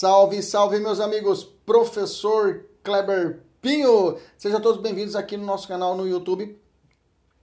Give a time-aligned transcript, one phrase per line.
[0.00, 1.42] Salve, salve, meus amigos!
[1.66, 4.16] Professor Kleber Pinho!
[4.36, 6.56] Sejam todos bem-vindos aqui no nosso canal no YouTube.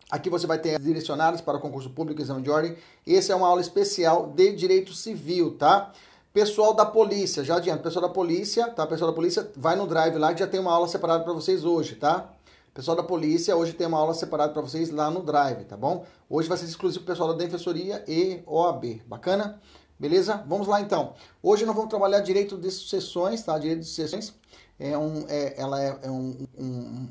[0.10, 2.78] Aqui você vai ter direcionados para o concurso público e exame de ordem.
[3.06, 5.92] Essa é uma aula especial de direito civil, tá?
[6.32, 8.88] Pessoal da polícia, já adianto, pessoal da polícia, tá?
[8.88, 11.66] Pessoal da polícia, vai no drive lá que já tem uma aula separada para vocês
[11.66, 12.32] hoje, tá?
[12.74, 16.06] Pessoal da polícia, hoje tem uma aula separada para vocês lá no drive, tá bom?
[16.30, 19.60] Hoje vai ser exclusivo pessoal da Defensoria e OAB, bacana?
[19.98, 20.44] Beleza?
[20.48, 21.14] Vamos lá então.
[21.42, 23.58] Hoje nós vamos trabalhar direito de sucessões, tá?
[23.58, 24.34] Direito de sucessões
[24.78, 27.08] é um, é, ela é, é um, um,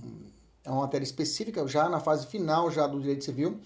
[0.62, 3.58] é uma matéria específica já na fase final já do direito civil.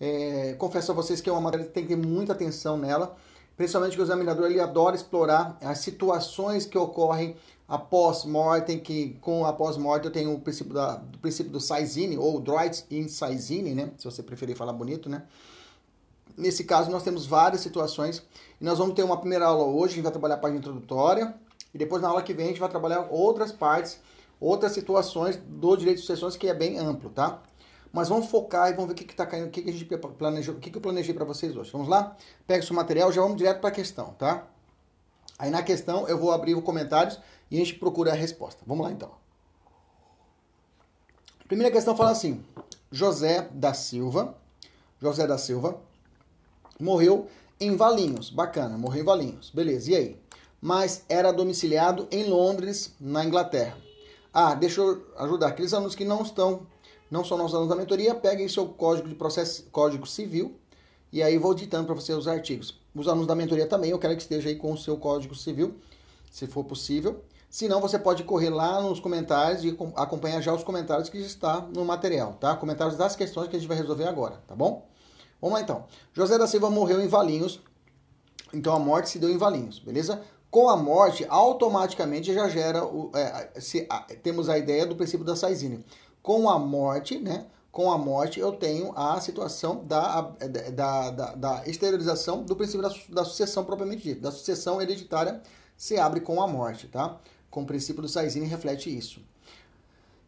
[0.00, 3.16] É, confesso a vocês que é uma matéria que tem que ter muita atenção nela,
[3.56, 7.36] principalmente que o examinador ele adora explorar as situações que ocorrem
[7.68, 12.18] após morte, que com após morte eu tenho o princípio da, do princípio do Saizine
[12.18, 13.90] ou Droit in Saizine, né?
[13.96, 15.22] Se você preferir falar bonito, né?
[16.36, 18.22] Nesse caso nós temos várias situações
[18.60, 21.34] e nós vamos ter uma primeira aula hoje, a gente vai trabalhar a parte introdutória
[21.72, 24.00] e depois na aula que vem a gente vai trabalhar outras partes,
[24.40, 27.40] outras situações do direito de sucessões que é bem amplo, tá?
[27.92, 29.84] Mas vamos focar e vamos ver o que está caindo, o que, que a gente
[30.18, 31.70] planejou, o que, que eu planejei para vocês hoje.
[31.70, 32.16] Vamos lá?
[32.44, 34.48] Pega o seu material, já vamos direto para a questão, tá?
[35.38, 37.20] Aí na questão eu vou abrir os comentários
[37.50, 38.62] e a gente procura a resposta.
[38.66, 39.12] Vamos lá então.
[41.46, 42.44] Primeira questão fala assim:
[42.90, 44.36] José da Silva,
[45.00, 45.80] José da Silva
[46.80, 47.28] morreu
[47.60, 49.90] em Valinhos, bacana, morreu em Valinhos, beleza.
[49.90, 50.20] E aí?
[50.60, 53.76] Mas era domiciliado em Londres, na Inglaterra.
[54.32, 56.66] Ah, deixa eu ajudar aqueles alunos que não estão,
[57.10, 60.58] não são nossos alunos da mentoria, peguem seu código de processo, código civil
[61.14, 62.76] e aí vou ditando para você os artigos.
[62.92, 65.76] Os alunos da mentoria também, eu quero que esteja aí com o seu código civil,
[66.28, 67.22] se for possível.
[67.48, 71.60] Se não, você pode correr lá nos comentários e acompanhar já os comentários que está
[71.60, 72.56] no material, tá?
[72.56, 74.88] Comentários das questões que a gente vai resolver agora, tá bom?
[75.44, 75.84] Vamos lá então.
[76.14, 77.60] José da Silva morreu em Valinhos,
[78.54, 80.22] então a morte se deu em Valinhos, beleza?
[80.50, 85.22] Com a morte, automaticamente já gera, o, é, se, a, temos a ideia do princípio
[85.22, 85.84] da Saizine.
[86.22, 87.44] Com a morte, né?
[87.70, 90.22] Com a morte, eu tenho a situação da,
[90.72, 94.22] da, da, da exteriorização do princípio da, da sucessão propriamente dito.
[94.22, 95.42] Da sucessão hereditária
[95.76, 97.20] se abre com a morte, tá?
[97.50, 99.20] com o princípio do Saizine reflete isso.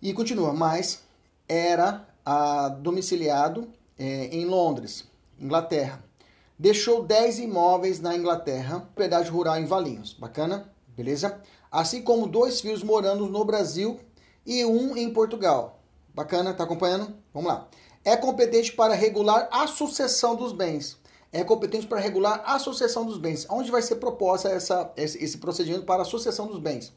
[0.03, 1.01] E continua, mas
[1.49, 3.67] era a, domiciliado
[3.99, 5.05] é, em Londres,
[5.39, 6.05] Inglaterra.
[6.59, 10.13] Deixou 10 imóveis na Inglaterra, propriedade rural em Valinhos.
[10.13, 10.73] Bacana?
[10.97, 11.41] Beleza?
[11.71, 14.01] Assim como dois filhos morando no Brasil
[14.45, 15.81] e um em Portugal.
[16.15, 16.55] Bacana?
[16.55, 17.15] Tá acompanhando?
[17.35, 17.69] Vamos lá.
[18.05, 20.97] É competente para regular a sucessão dos bens.
[21.33, 23.47] É competente para regular a sucessão dos bens.
[23.51, 26.93] Onde vai ser proposta essa, esse, procedimento para a sucessão dos bens?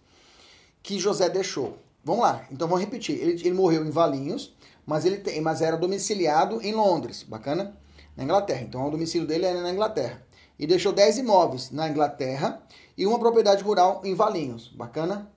[0.82, 1.78] que José deixou.
[2.04, 3.20] Vamos lá, então vamos repetir.
[3.20, 4.54] Ele, ele morreu em Valinhos,
[4.90, 7.78] mas ele tem, mas era domiciliado em Londres, bacana?
[8.18, 8.64] Na Inglaterra.
[8.64, 10.26] Então o domicílio dele era na Inglaterra.
[10.58, 12.60] E deixou 10 imóveis na Inglaterra
[12.98, 15.32] e uma propriedade rural em Valinhos, bacana?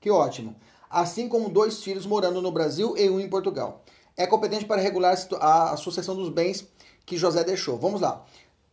[0.00, 0.56] Que ótimo.
[0.88, 3.84] Assim como dois filhos morando no Brasil e um em Portugal.
[4.16, 6.66] É competente para regular a sucessão dos bens
[7.04, 7.76] que José deixou.
[7.76, 8.24] Vamos lá.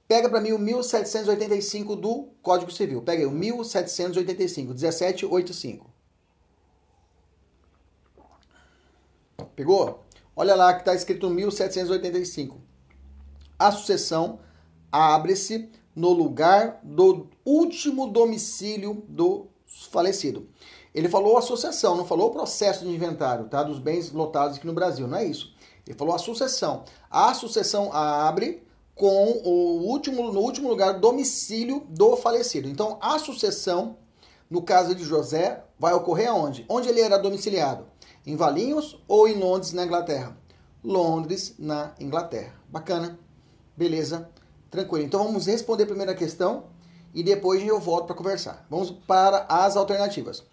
[0.08, 3.02] Pega para mim o 1785 do Código Civil.
[3.02, 5.97] Pega aí o 1785, 1785.
[9.58, 10.04] Pegou?
[10.36, 12.62] Olha lá que está escrito 1785.
[13.58, 14.38] A sucessão
[14.92, 19.48] abre-se no lugar do último domicílio do
[19.90, 20.48] falecido.
[20.94, 23.64] Ele falou a sucessão, não falou o processo de inventário, tá?
[23.64, 25.56] Dos bens lotados aqui no Brasil, não é isso.
[25.88, 26.84] Ele falou a sucessão.
[27.10, 28.64] A sucessão abre
[28.94, 32.70] com o último, no último lugar, domicílio do falecido.
[32.70, 33.98] Então, a sucessão,
[34.48, 36.64] no caso de José, vai ocorrer aonde?
[36.70, 37.88] Onde ele era domiciliado?
[38.28, 40.38] Em Valinhos ou em Londres, na Inglaterra?
[40.84, 42.54] Londres, na Inglaterra.
[42.68, 43.18] Bacana?
[43.78, 44.30] Beleza?
[44.70, 45.06] Tranquilo.
[45.06, 46.66] Então, vamos responder a primeira questão
[47.14, 48.68] e depois eu volto para conversar.
[48.70, 50.44] Vamos para as alternativas.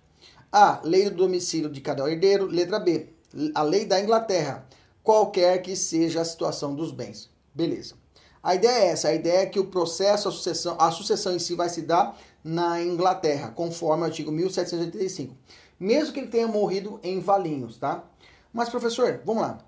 [0.52, 0.80] A.
[0.84, 2.46] Lei do domicílio de cada herdeiro.
[2.46, 3.08] Letra B.
[3.56, 4.68] A lei da Inglaterra
[5.02, 7.28] qualquer que seja a situação dos bens.
[7.52, 7.96] Beleza.
[8.40, 11.38] A ideia é essa, a ideia é que o processo, a sucessão, a sucessão em
[11.40, 15.34] si vai se dar na Inglaterra, conforme o artigo 1785.
[15.78, 18.04] Mesmo que ele tenha morrido em Valinhos, tá?
[18.52, 19.58] Mas, professor, vamos lá.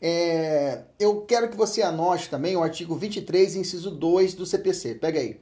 [0.00, 4.96] É, eu quero que você anote também o artigo 23, inciso 2 do CPC.
[4.96, 5.40] Pega aí.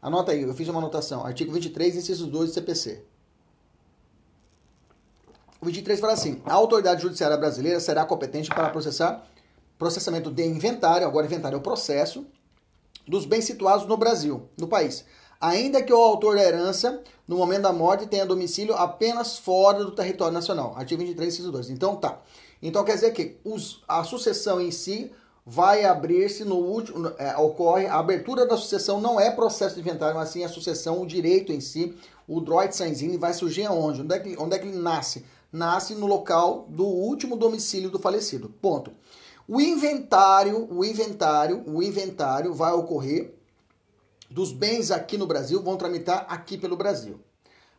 [0.00, 1.24] Anota aí, eu fiz uma anotação.
[1.24, 3.02] Artigo 23, inciso 2 do CPC.
[5.60, 9.26] O 23 fala assim: a autoridade judiciária brasileira será competente para processar
[9.78, 12.26] processamento de inventário, agora inventário é o processo,
[13.06, 15.04] dos bens situados no Brasil, no país.
[15.40, 19.92] Ainda que o autor da herança, no momento da morte, tenha domicílio apenas fora do
[19.92, 20.74] território nacional.
[20.76, 21.70] Artigo 23, inciso 2.
[21.70, 22.20] Então, tá.
[22.62, 25.10] Então, quer dizer que os, a sucessão em si
[25.44, 27.12] vai abrir-se no último.
[27.18, 27.86] É, ocorre.
[27.86, 31.52] A abertura da sucessão não é processo de inventário, mas sim a sucessão, o direito
[31.52, 31.96] em si.
[32.26, 34.02] O droit sanzini vai surgir aonde?
[34.02, 35.24] Onde é, que, onde é que ele nasce?
[35.52, 38.48] Nasce no local do último domicílio do falecido.
[38.60, 38.92] Ponto.
[39.46, 43.34] O inventário, o inventário, o inventário vai ocorrer
[44.34, 47.20] dos bens aqui no Brasil, vão tramitar aqui pelo Brasil.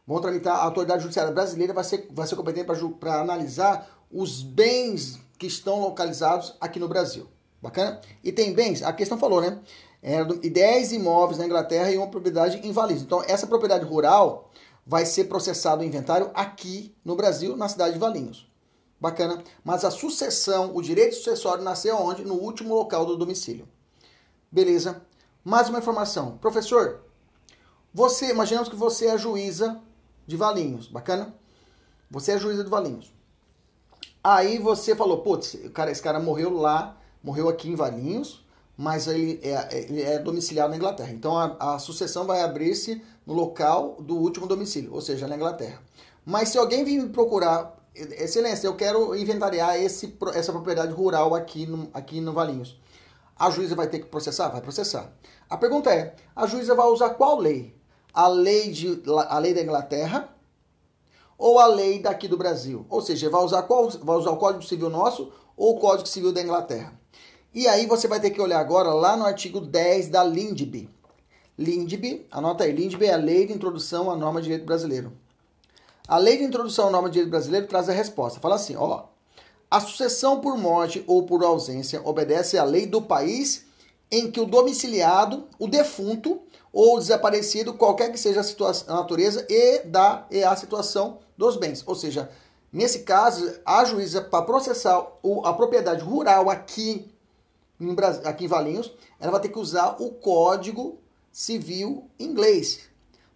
[0.07, 2.66] Vão tramitar, a autoridade judiciária brasileira vai ser, vai ser competente
[2.98, 7.28] para analisar os bens que estão localizados aqui no Brasil.
[7.62, 8.00] Bacana?
[8.24, 9.60] E tem bens, a questão falou, né?
[10.02, 13.02] É, e 10 imóveis na Inglaterra e uma propriedade Valinhos.
[13.02, 14.50] Então, essa propriedade rural
[14.86, 18.50] vai ser processado o inventário aqui no Brasil, na cidade de Valinhos.
[18.98, 19.44] Bacana.
[19.62, 22.24] Mas a sucessão, o direito sucessório nasceu onde?
[22.24, 23.68] No último local do domicílio.
[24.50, 25.05] Beleza.
[25.47, 26.39] Mais uma informação.
[26.39, 27.01] Professor,
[27.94, 29.80] você, imaginamos que você é a juíza
[30.25, 30.88] de Valinhos.
[30.88, 31.36] Bacana?
[32.09, 33.13] Você é a juíza de Valinhos.
[34.24, 38.44] Aí você falou, putz, cara, esse cara morreu lá, morreu aqui em Valinhos,
[38.75, 41.12] mas ele é, ele é domiciliado na Inglaterra.
[41.12, 45.80] Então a, a sucessão vai abrir-se no local do último domicílio, ou seja, na Inglaterra.
[46.25, 51.65] Mas se alguém vir me procurar Excelência, eu quero inventariar esse, essa propriedade rural aqui
[51.68, 52.77] no, aqui no Valinhos.
[53.37, 54.49] A juíza vai ter que processar?
[54.49, 55.11] Vai processar.
[55.49, 57.75] A pergunta é: a juíza vai usar qual lei?
[58.13, 60.29] A lei, de, a lei da Inglaterra
[61.37, 62.85] ou a lei daqui do Brasil?
[62.89, 66.31] Ou seja, vai usar, qual, vai usar o Código Civil nosso ou o Código Civil
[66.31, 66.93] da Inglaterra?
[67.53, 70.89] E aí você vai ter que olhar agora lá no artigo 10 da LINDB.
[71.57, 75.11] LINDB, anota aí, LINDB é a Lei de Introdução à Norma de Direito Brasileiro.
[76.07, 78.39] A lei de introdução ao nome de direito brasileiro traz a resposta.
[78.39, 79.05] Fala assim, ó.
[79.69, 83.65] A sucessão por morte ou por ausência obedece à lei do país
[84.12, 86.41] em que o domiciliado, o defunto
[86.71, 91.57] ou desaparecido, qualquer que seja a, situação, a natureza e, da, e a situação dos
[91.57, 91.83] bens.
[91.85, 92.29] Ou seja,
[92.71, 97.09] nesse caso, a juíza, para processar o, a propriedade rural aqui
[97.79, 101.00] em, aqui em Valinhos, ela vai ter que usar o Código
[101.31, 102.81] Civil inglês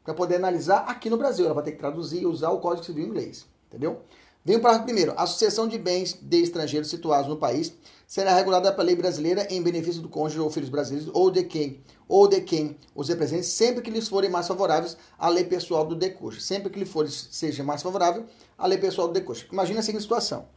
[0.04, 1.46] para poder analisar aqui no Brasil.
[1.46, 4.02] Ela vai ter que traduzir e usar o Código Civil inglês, entendeu?
[4.44, 5.14] Vem o parágrafo primeiro.
[5.18, 7.74] A sucessão de bens de estrangeiros situados no país
[8.08, 11.84] será regulada pela lei brasileira em benefício do cônjuge ou filhos brasileiros ou de quem
[12.08, 15.96] ou de quem os represente, sempre que lhes forem mais favoráveis à lei pessoal do
[15.96, 16.42] decônjuge.
[16.42, 18.26] Sempre que lhe for seja mais favorável
[18.58, 19.48] à lei pessoal do decônjuge.
[19.52, 20.48] Imagina a seguinte situação.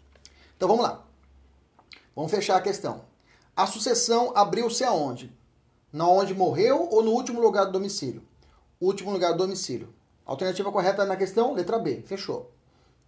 [0.57, 1.05] Então vamos lá.
[2.15, 3.05] Vamos fechar a questão.
[3.55, 5.33] A sucessão abriu-se aonde?
[5.93, 8.23] Na onde morreu ou no último lugar do domicílio?
[8.83, 9.95] último lugar do domicílio.
[10.27, 12.03] Alternativa correta na questão, letra B.
[12.05, 12.51] Fechou.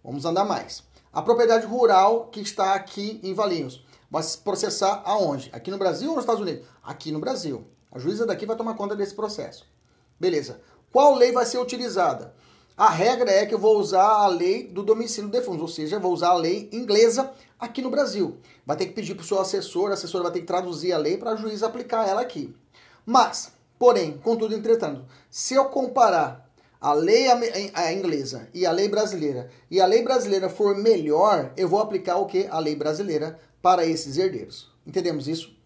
[0.05, 0.83] Vamos andar mais.
[1.11, 5.49] A propriedade rural que está aqui em Valinhos vai se processar aonde?
[5.51, 6.67] Aqui no Brasil ou nos Estados Unidos?
[6.83, 7.65] Aqui no Brasil.
[7.91, 9.65] A juíza daqui vai tomar conta desse processo.
[10.19, 10.61] Beleza.
[10.91, 12.35] Qual lei vai ser utilizada?
[12.77, 16.13] A regra é que eu vou usar a lei do domicílio defunto, ou seja, vou
[16.13, 18.37] usar a lei inglesa aqui no Brasil.
[18.63, 20.97] Vai ter que pedir para o seu assessor, a assessora vai ter que traduzir a
[20.99, 22.55] lei para a juíza aplicar ela aqui.
[23.05, 26.44] Mas, Porém, contudo, entretanto, se eu comparar
[26.85, 27.25] a lei
[27.97, 32.27] inglesa e a lei brasileira, e a lei brasileira for melhor, eu vou aplicar o
[32.27, 32.45] que?
[32.45, 34.71] A lei brasileira para esses herdeiros.
[34.85, 35.57] Entendemos isso?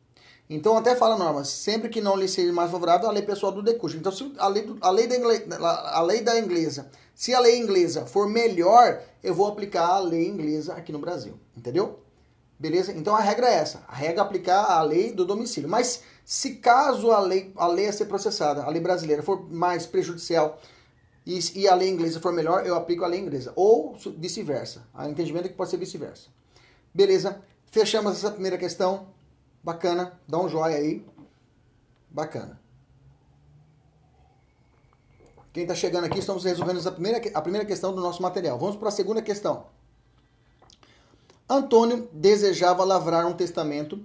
[0.50, 3.52] Então, até fala a norma, sempre que não lhe seja mais favorável, a lei pessoal
[3.52, 3.98] do decurso.
[3.98, 7.60] Então, se a lei, a, lei da inglesa, a lei da inglesa, se a lei
[7.60, 11.34] inglesa for melhor, eu vou aplicar a lei inglesa aqui no Brasil.
[11.56, 12.00] Entendeu?
[12.58, 12.94] Beleza?
[12.94, 13.84] Então, a regra é essa.
[13.90, 15.70] A regra é aplicar a lei do domicílio.
[15.70, 19.86] Mas se caso a lei, a lei a ser processada, a lei brasileira for mais
[19.86, 20.58] prejudicial
[21.30, 23.54] e, e a lei inglesa for melhor, eu aplico a lei inglesa.
[23.56, 24.88] Ou vice-versa.
[24.92, 26.28] A entendimento é que pode ser vice-versa.
[26.92, 27.40] Beleza.
[27.68, 29.10] Fechamos essa primeira questão.
[29.64, 30.20] Bacana.
[30.28, 31.06] Dá um joinha aí.
[32.10, 32.60] Bacana.
[35.54, 38.58] Quem está chegando aqui, estamos resolvendo essa primeira, a primeira questão do nosso material.
[38.58, 39.68] Vamos para a segunda questão.
[41.48, 44.04] Antônio desejava lavrar um testamento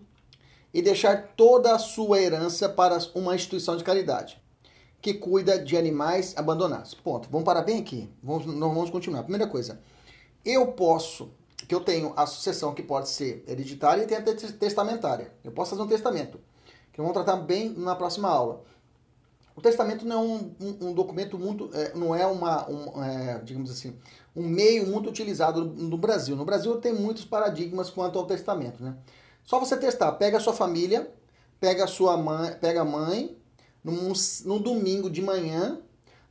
[0.75, 4.44] e deixar toda a sua herança para uma instituição de caridade
[5.05, 6.95] que cuida de animais abandonados.
[6.95, 7.29] Ponto.
[7.31, 8.11] Vamos parar bem aqui.
[8.23, 9.23] Vamos, nós vamos continuar.
[9.23, 9.79] Primeira coisa,
[10.43, 11.31] eu posso
[11.69, 15.31] que eu tenho a sucessão que pode ser hereditária e tem a testamentária.
[15.45, 16.41] Eu posso fazer um testamento,
[16.91, 18.65] que vamos tratar bem na próxima aula.
[19.55, 23.41] O testamento não é um, um, um documento muito, é, não é uma, um, é,
[23.45, 23.95] digamos assim,
[24.35, 26.35] um meio muito utilizado no Brasil.
[26.35, 28.97] No Brasil tem muitos paradigmas quanto ao testamento, né?
[29.43, 31.13] Só você testar, pega a sua família,
[31.61, 33.37] pega a sua mãe, pega a mãe,
[33.85, 34.13] num,
[34.47, 35.79] num domingo de manhã,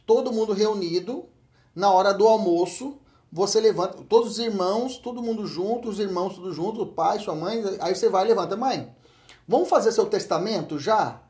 [0.05, 1.25] todo mundo reunido,
[1.75, 2.98] na hora do almoço,
[3.31, 7.36] você levanta, todos os irmãos, todo mundo junto, os irmãos tudo junto, o pai, sua
[7.36, 8.93] mãe, aí você vai e levanta, mãe,
[9.48, 11.22] vamos fazer seu testamento já?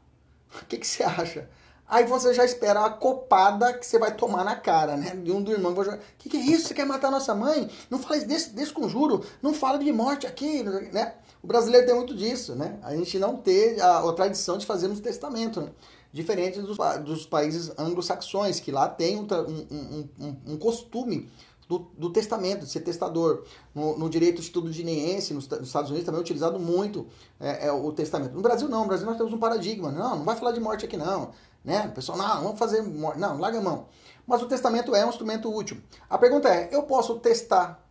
[0.61, 1.49] O que, que você acha?
[1.87, 5.15] Aí você já espera a copada que você vai tomar na cara, né?
[5.15, 5.73] De um do irmão.
[5.73, 6.67] O que, que é isso?
[6.67, 7.69] Você quer matar nossa mãe?
[7.89, 9.25] Não fala desse, desse conjuro.
[9.41, 11.15] Não fala de morte aqui, né?
[11.41, 12.79] O brasileiro tem muito disso, né?
[12.83, 15.61] A gente não tem a, a tradição de fazermos testamento.
[15.61, 15.69] Né?
[16.13, 21.27] Diferente dos, dos países anglo-saxões, que lá tem um, um, um, um costume
[21.67, 23.43] do, do, testamento, de ser testador.
[23.73, 27.07] No, no direito estudunidense, nos, nos, Estados Unidos também é utilizado muito
[27.39, 28.35] é, é, o testamento.
[28.35, 29.91] No Brasil não, no Brasil nós temos um paradigma.
[29.91, 31.31] Não, não vai falar de morte aqui não.
[31.65, 31.87] Né?
[31.87, 33.19] O pessoal, não, vamos fazer morte.
[33.19, 33.87] Não, larga a mão.
[34.27, 35.81] Mas o testamento é um instrumento útil.
[36.07, 37.83] A pergunta é, eu posso testar,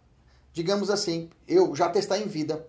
[0.52, 2.67] digamos assim, eu já testar em vida,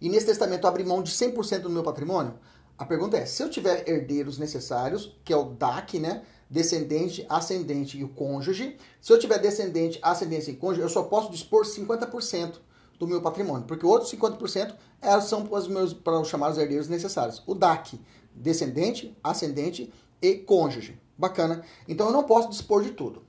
[0.00, 2.34] e nesse testamento abrir mão de 100% do meu patrimônio?
[2.78, 6.22] A pergunta é, se eu tiver herdeiros necessários, que é o DAC, né?
[6.50, 8.76] descendente, ascendente e o cônjuge.
[9.00, 12.54] Se eu tiver descendente, ascendente e cônjuge, eu só posso dispor 50%
[12.98, 14.74] do meu patrimônio, porque outros 50%
[15.22, 17.42] são para os meus para os chamados herdeiros necessários.
[17.46, 18.00] O DAC,
[18.34, 21.00] descendente, ascendente e cônjuge.
[21.16, 21.64] Bacana.
[21.86, 23.22] Então eu não posso dispor de tudo.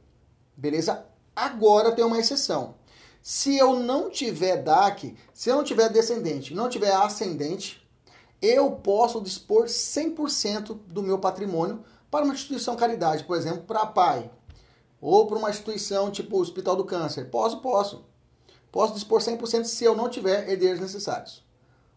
[0.56, 1.06] Beleza?
[1.36, 2.75] Agora tem uma exceção.
[3.22, 7.78] Se eu não tiver DAC, se eu não tiver descendente, não tiver ascendente,
[8.41, 13.88] eu posso dispor 100% do meu patrimônio para uma instituição caridade, por exemplo, para a
[13.88, 14.31] PAI,
[15.01, 17.29] ou para uma instituição tipo o Hospital do Câncer.
[17.29, 18.05] Posso, posso.
[18.72, 21.43] Posso dispor 100% se eu não tiver herdeiros necessários.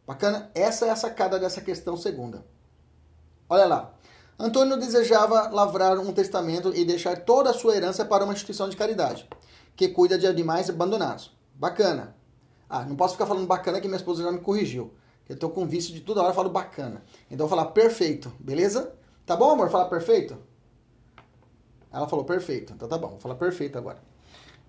[0.06, 0.50] Bacana?
[0.54, 2.44] Essa é a sacada dessa questão segunda.
[3.48, 3.94] Olha lá.
[4.38, 8.76] Antônio desejava lavrar um testamento e deixar toda a sua herança para uma instituição de
[8.76, 9.28] caridade,
[9.76, 11.30] que cuida de animais abandonados.
[11.54, 12.16] Bacana.
[12.68, 14.92] Ah, não posso ficar falando bacana que minha esposa já me corrigiu.
[15.28, 17.02] Eu estou com vício de toda hora eu falo bacana.
[17.30, 18.92] Então eu vou falar perfeito, beleza?
[19.24, 19.70] Tá bom, amor?
[19.70, 20.36] Falar perfeito?
[21.92, 22.72] Ela falou perfeito.
[22.72, 23.98] Então tá bom, vou falar perfeito agora.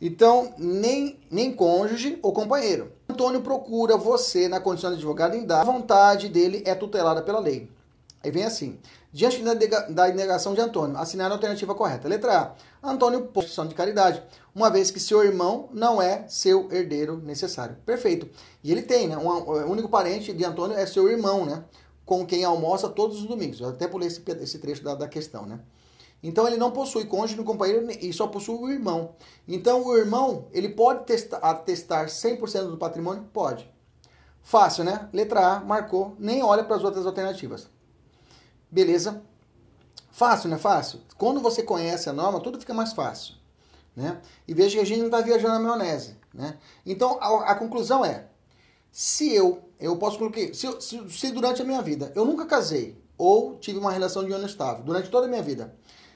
[0.01, 2.91] Então, nem, nem cônjuge ou companheiro.
[3.07, 5.61] Antônio procura você na condição de advogado em dar.
[5.61, 7.69] A vontade dele é tutelada pela lei.
[8.23, 8.79] Aí vem assim.
[9.11, 9.43] Diante
[9.89, 12.07] da negação de Antônio, assinar a alternativa correta.
[12.07, 12.91] Letra A.
[12.91, 14.23] Antônio posição de caridade,
[14.55, 17.75] uma vez que seu irmão não é seu herdeiro necessário.
[17.85, 18.29] Perfeito.
[18.63, 19.17] E ele tem, né?
[19.17, 21.63] O único parente de Antônio é seu irmão, né?
[22.05, 23.59] com quem almoça todos os domingos.
[23.59, 25.59] Eu até pulei esse, esse trecho da, da questão, né?
[26.21, 29.15] Então ele não possui cônjuge no companheiro e só possui o irmão.
[29.47, 33.25] Então o irmão, ele pode testar, atestar 100% do patrimônio?
[33.33, 33.69] Pode.
[34.41, 35.09] Fácil, né?
[35.11, 37.69] Letra A, marcou, nem olha para as outras alternativas.
[38.73, 39.21] Beleza?
[40.11, 40.57] Fácil, né?
[40.57, 40.99] Fácil.
[41.15, 43.35] Quando você conhece a norma, tudo fica mais fácil.
[43.95, 44.19] Né?
[44.47, 46.17] E veja que a gente não está viajando na maionese.
[46.33, 46.57] Né?
[46.83, 48.25] Então a, a conclusão é,
[48.91, 52.99] se eu, eu posso colocar, se, se, se, durante a minha vida eu nunca casei
[53.15, 55.75] ou tive uma relação de união estável, durante toda a minha vida,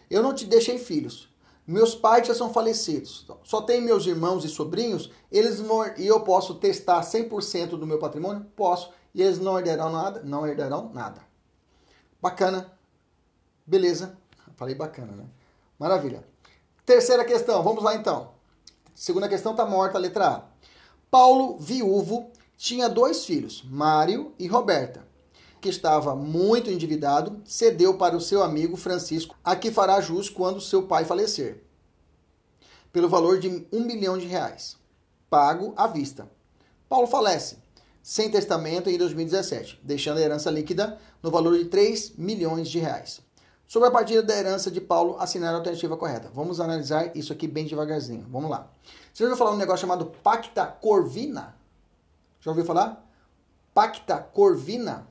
[0.10, 1.30] eu não te deixei filhos,
[1.68, 6.22] meus pais já são falecidos, só tem meus irmãos e sobrinhos, eles não, e eu
[6.22, 8.48] posso testar 100% do meu patrimônio?
[8.56, 10.24] Posso, e eles não herdarão nada?
[10.24, 11.27] Não herdarão nada.
[12.22, 12.72] Bacana.
[13.66, 14.18] Beleza.
[14.56, 15.26] Falei bacana, né?
[15.78, 16.24] Maravilha.
[16.86, 18.32] Terceira questão, vamos lá então.
[18.96, 20.44] Segunda questão está morta, letra A.
[21.12, 25.06] Paulo, viúvo, tinha dois filhos, Mário e Roberta,
[25.62, 30.60] que estava muito endividado, cedeu para o seu amigo Francisco, a que fará jus quando
[30.60, 31.64] seu pai falecer,
[32.92, 34.76] pelo valor de um milhão de reais,
[35.30, 36.28] pago à vista.
[36.90, 37.58] Paulo falece,
[38.08, 43.20] sem testamento em 2017, deixando a herança líquida no valor de 3 milhões de reais.
[43.68, 46.32] Sobre a partida da herança de Paulo, assinar a alternativa correta.
[46.34, 48.26] Vamos analisar isso aqui bem devagarzinho.
[48.30, 48.72] Vamos lá.
[49.14, 51.58] Você já ouviu falar um negócio chamado Pacta Corvina?
[52.40, 53.06] Já ouviu falar?
[53.74, 55.06] Pacta Corvina.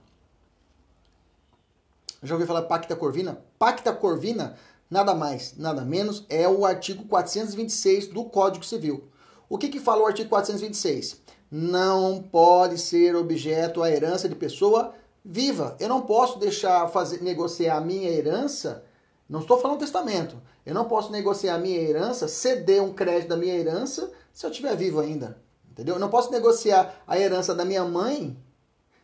[2.22, 3.44] Já ouviu falar Pacta Corvina?
[3.58, 4.56] Pacta Corvina,
[4.90, 9.06] nada mais, nada menos, é o artigo 426 do Código Civil.
[9.50, 11.25] O que, que fala o artigo 426?
[11.50, 14.92] Não pode ser objeto a herança de pessoa
[15.24, 15.76] viva.
[15.78, 18.84] Eu não posso deixar fazer negociar a minha herança.
[19.28, 20.40] Não estou falando testamento.
[20.64, 24.50] Eu não posso negociar a minha herança, ceder um crédito da minha herança se eu
[24.50, 25.40] estiver vivo ainda.
[25.70, 25.94] Entendeu?
[25.96, 28.36] Eu não posso negociar a herança da minha mãe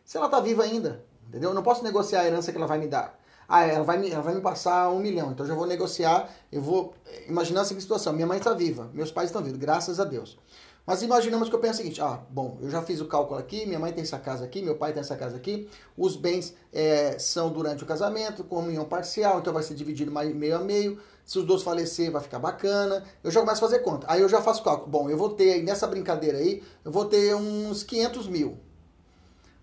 [0.03, 1.05] se ela está viva ainda.
[1.27, 1.51] Entendeu?
[1.51, 3.19] Eu não posso negociar a herança que ela vai me dar.
[3.47, 6.29] Ah, ela vai me, ela vai me passar um milhão, então eu já vou negociar.
[6.51, 6.93] Eu vou
[7.27, 10.39] imaginar a seguinte situação: minha mãe está viva, meus pais estão vivos, graças a Deus.
[10.85, 13.65] Mas imaginamos que eu penso o seguinte: ah, bom, eu já fiz o cálculo aqui,
[13.65, 17.17] minha mãe tem essa casa aqui, meu pai tem essa casa aqui, os bens é,
[17.17, 20.99] são durante o casamento, comunhão parcial, então vai ser dividido meio a meio.
[21.25, 23.01] Se os dois falecer, vai ficar bacana.
[23.23, 24.05] Eu já começo a fazer conta.
[24.09, 24.89] Aí eu já faço cálculo.
[24.89, 28.57] Bom, eu vou ter nessa brincadeira aí, eu vou ter uns 500 mil.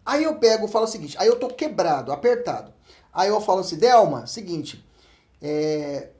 [0.06, 2.72] Aí eu pego e falo o seguinte: aí eu tô quebrado, apertado.
[3.12, 4.84] Aí eu falo assim, Delma, seguinte,
[5.42, 6.10] é,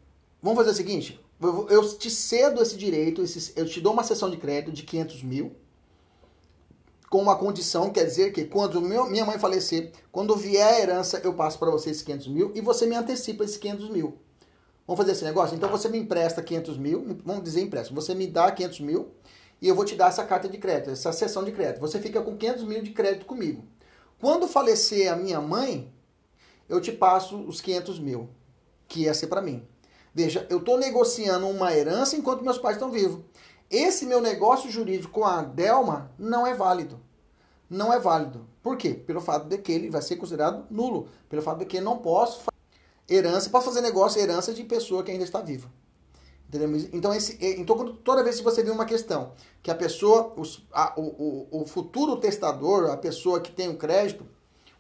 [0.42, 3.24] vamos fazer o seguinte, eu, te cedo esse direito,
[3.56, 5.56] eu te dou uma sessão de crédito de 500 mil,
[7.08, 11.20] com uma condição, quer dizer que quando meu, minha mãe falecer, quando vier a herança,
[11.24, 14.16] eu passo para você esses 500 mil e você me antecipa esses 500 mil.
[14.86, 15.56] Vamos fazer esse negócio?
[15.56, 19.08] Então você me empresta 500 mil, vamos dizer empréstimo, você me dá 500 mil
[19.60, 21.80] e eu vou te dar essa carta de crédito, essa sessão de crédito.
[21.80, 23.64] Você fica com 500 mil de crédito comigo.
[24.20, 25.92] Quando falecer a minha mãe,
[26.68, 28.28] eu te passo os 500 mil,
[28.86, 29.66] que ia ser para mim.
[30.14, 33.20] Veja, eu estou negociando uma herança enquanto meus pais estão vivos.
[33.70, 37.00] Esse meu negócio jurídico com a Delma não é válido.
[37.68, 38.48] Não é válido.
[38.62, 38.92] Por quê?
[38.94, 41.08] Pelo fato de que ele vai ser considerado nulo.
[41.28, 42.50] Pelo fato de que eu não posso fazer
[43.08, 45.70] herança, posso fazer negócio herança de pessoa que ainda está viva.
[46.92, 50.94] Então, esse, então, toda vez que você vê uma questão que a pessoa, os, a,
[50.96, 54.26] o, o, o futuro testador, a pessoa que tem o crédito,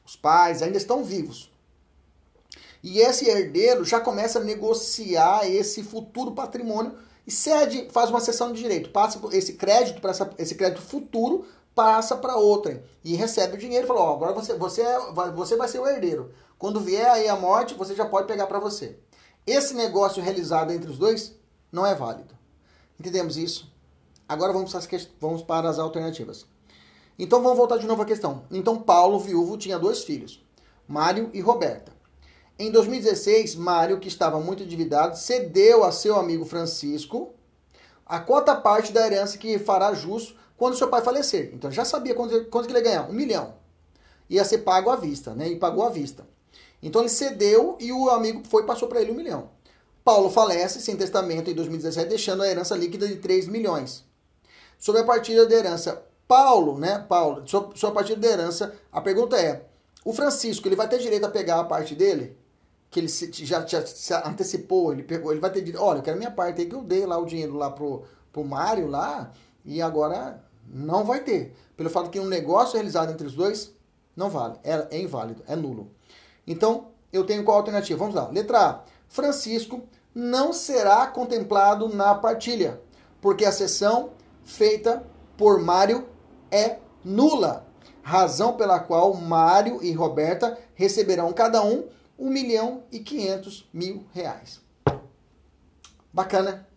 [0.04, 1.49] os pais ainda estão vivos.
[2.82, 6.94] E esse herdeiro já começa a negociar esse futuro patrimônio
[7.26, 11.44] e cede, faz uma sessão de direito, passa esse crédito para esse crédito futuro
[11.74, 14.98] passa para outra e recebe o dinheiro e fala, ó, agora você você é,
[15.34, 16.32] você vai ser o herdeiro.
[16.58, 18.98] Quando vier aí a morte, você já pode pegar para você.
[19.46, 21.34] Esse negócio realizado entre os dois
[21.72, 22.34] não é válido.
[22.98, 23.72] Entendemos isso?
[24.28, 24.72] Agora vamos,
[25.18, 26.44] vamos para as alternativas.
[27.18, 28.44] Então vamos voltar de novo à questão.
[28.50, 30.44] Então Paulo, viúvo, tinha dois filhos,
[30.86, 31.92] Mário e Roberta.
[32.60, 37.32] Em 2016, Mário, que estava muito endividado, cedeu a seu amigo Francisco
[38.04, 41.52] a quota parte da herança que fará jus quando seu pai falecer.
[41.54, 43.54] Então já sabia quanto, quanto que ele ia ganhar, um milhão.
[44.28, 45.48] Ia ser pago à vista, né?
[45.48, 46.26] E pagou à vista.
[46.82, 49.48] Então ele cedeu e o amigo foi e passou para ele um milhão.
[50.04, 54.04] Paulo falece sem testamento em 2017, deixando a herança líquida de 3 milhões.
[54.78, 57.06] Sobre a partida da herança, Paulo, né?
[57.08, 59.64] Paulo, sobre a partida da herança, a pergunta é:
[60.04, 62.38] o Francisco, ele vai ter direito a pegar a parte dele?
[62.90, 66.18] Que ele se, já, já se antecipou, ele pegou, ele vai ter olha, eu quero
[66.18, 69.30] minha parte aí que eu dei lá o dinheiro lá pro, pro Mário lá,
[69.64, 71.54] e agora não vai ter.
[71.76, 73.72] Pelo fato que um negócio realizado entre os dois
[74.16, 75.90] não vale, é, é inválido, é nulo.
[76.46, 77.98] Então, eu tenho qual alternativa?
[77.98, 78.28] Vamos lá.
[78.28, 78.80] Letra A.
[79.08, 79.82] Francisco
[80.14, 82.80] não será contemplado na partilha,
[83.20, 84.10] porque a sessão
[84.44, 85.04] feita
[85.36, 86.08] por Mário
[86.50, 87.66] é nula.
[88.02, 91.84] Razão pela qual Mário e Roberta receberão cada um
[92.20, 94.60] 1 milhão e 500 mil reais.
[96.12, 96.68] Bacana.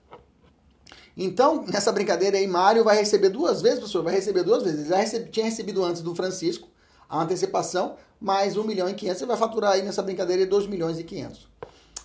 [1.15, 4.79] Então, nessa brincadeira aí, Mário vai receber duas vezes, professor, vai receber duas vezes.
[4.79, 6.69] Ele já recebe, tinha recebido antes do Francisco
[7.09, 10.97] a antecipação, mais 1 milhão e 500, você vai faturar aí nessa brincadeira 2 milhões
[10.97, 11.47] e 500.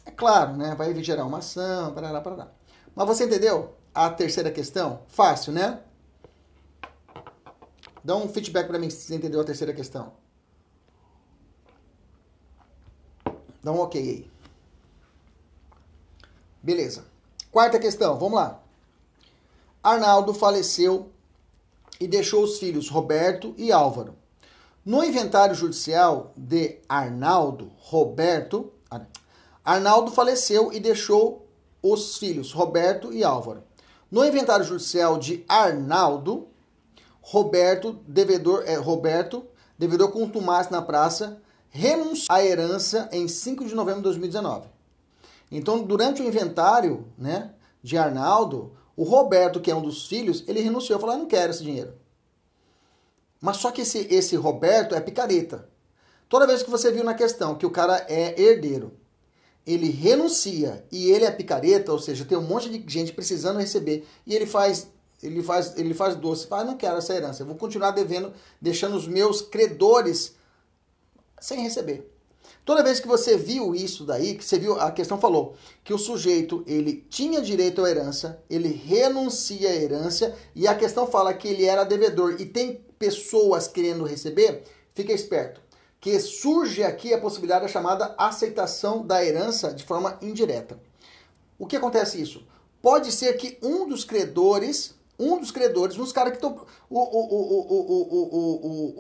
[0.04, 0.74] É claro, né?
[0.74, 2.48] Vai gerar uma ação, parará, parará.
[2.94, 5.02] Mas você entendeu a terceira questão?
[5.06, 5.80] Fácil, né?
[8.04, 10.12] Dá um feedback para mim se você entendeu a terceira questão.
[13.68, 14.30] Dá um ok aí.
[16.62, 17.04] Beleza.
[17.52, 18.62] Quarta questão, vamos lá.
[19.82, 21.10] Arnaldo faleceu
[22.00, 24.14] e deixou os filhos Roberto e Álvaro.
[24.86, 28.72] No inventário judicial de Arnaldo, Roberto,
[29.62, 31.46] Arnaldo faleceu e deixou
[31.82, 33.62] os filhos Roberto e Álvaro.
[34.10, 36.48] No inventário judicial de Arnaldo,
[37.20, 39.44] Roberto, devedor, é, Roberto,
[39.76, 44.68] devedor contumaz na praça, renunciou à herança em 5 de novembro de 2019.
[45.50, 47.52] Então, durante o inventário né,
[47.82, 51.50] de Arnaldo, o Roberto, que é um dos filhos, ele renunciou, falou, eu não quero
[51.50, 51.94] esse dinheiro.
[53.40, 55.68] Mas só que esse, esse Roberto é picareta.
[56.28, 58.92] Toda vez que você viu na questão que o cara é herdeiro,
[59.66, 64.06] ele renuncia e ele é picareta, ou seja, tem um monte de gente precisando receber
[64.26, 64.88] e ele faz
[65.22, 68.32] ele faz ele faz doce, fala, ah, não quero essa herança, eu vou continuar devendo,
[68.60, 70.34] deixando os meus credores
[71.40, 72.10] sem receber.
[72.64, 75.98] Toda vez que você viu isso daí, que você viu, a questão falou que o
[75.98, 81.48] sujeito ele tinha direito à herança, ele renuncia à herança e a questão fala que
[81.48, 85.62] ele era devedor e tem pessoas querendo receber, fica esperto.
[86.00, 90.78] Que surge aqui a possibilidade da chamada aceitação da herança de forma indireta.
[91.58, 92.46] O que acontece isso?
[92.82, 96.64] Pode ser que um dos credores, um dos credores, uns caras que estão.
[96.88, 98.08] O, o, o, o, o,
[98.62, 98.94] o,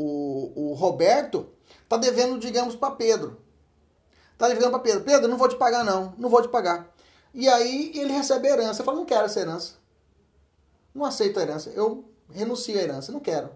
[0.56, 1.46] o, o Roberto
[1.88, 3.40] Tá devendo, digamos, para Pedro.
[4.36, 5.02] Tá devendo para Pedro.
[5.02, 6.92] Pedro, não vou te pagar não, não vou te pagar.
[7.32, 8.84] E aí ele recebe a herança.
[8.84, 9.74] Fala, não quero essa herança.
[10.94, 11.70] Não aceito a herança.
[11.70, 13.50] Eu renuncio à herança, não quero.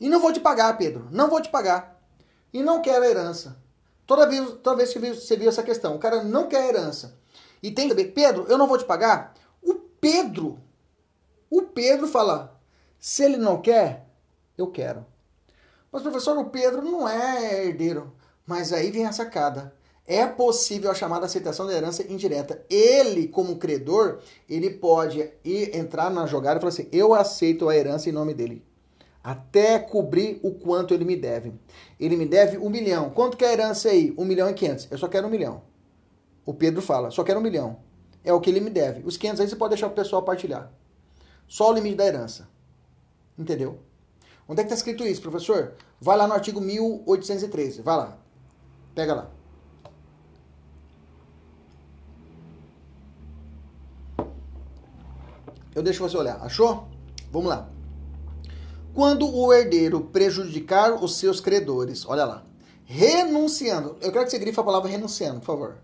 [0.00, 2.00] E não vou te pagar, Pedro, não vou te pagar.
[2.52, 3.56] E não quero a herança.
[4.06, 7.16] Toda vez, toda vez que você viu essa questão, o cara não quer a herança.
[7.62, 9.34] E tem que saber, Pedro, eu não vou te pagar.
[9.62, 10.58] O Pedro,
[11.50, 12.58] o Pedro fala,
[12.98, 14.06] se ele não quer,
[14.56, 15.06] eu quero.
[15.92, 18.12] Mas, professor, o Pedro não é herdeiro.
[18.46, 19.74] Mas aí vem a sacada.
[20.06, 22.64] É possível a chamada aceitação da herança indireta.
[22.68, 27.76] Ele, como credor, ele pode ir entrar na jogada e falar assim: eu aceito a
[27.76, 28.64] herança em nome dele.
[29.22, 31.52] Até cobrir o quanto ele me deve.
[31.98, 33.10] Ele me deve um milhão.
[33.10, 34.14] Quanto que é a herança aí?
[34.16, 34.88] Um milhão e quinhentos.
[34.90, 35.62] Eu só quero um milhão.
[36.44, 37.78] O Pedro fala, só quero um milhão.
[38.24, 39.06] É o que ele me deve.
[39.06, 40.72] Os quinhentos aí você pode deixar o pessoal partilhar.
[41.46, 42.48] Só o limite da herança.
[43.38, 43.78] Entendeu?
[44.50, 45.74] Onde é que está escrito isso, professor?
[46.00, 47.82] Vai lá no artigo 1813.
[47.82, 48.18] Vai lá.
[48.96, 49.30] Pega lá.
[55.72, 56.42] Eu deixo você olhar.
[56.42, 56.88] Achou?
[57.30, 57.70] Vamos lá.
[58.92, 62.44] Quando o herdeiro prejudicar os seus credores, olha lá,
[62.84, 63.96] renunciando.
[64.00, 65.78] Eu quero que você grife a palavra renunciando, por favor.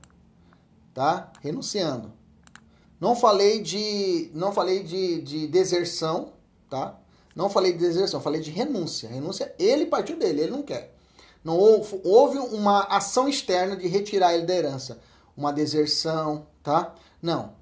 [0.93, 1.31] Tá?
[1.41, 2.13] Renunciando.
[3.01, 6.33] Não falei de não falei de, de deserção,
[6.69, 6.99] tá?
[7.37, 9.11] Não falei de deserção, falei de renúncia.
[9.11, 10.97] Renúncia, ele partiu dele, ele não quer.
[11.45, 14.99] Não houve, houve uma ação externa de retirar ele da herança.
[15.37, 16.95] Uma deserção, tá?
[17.21, 17.53] Não.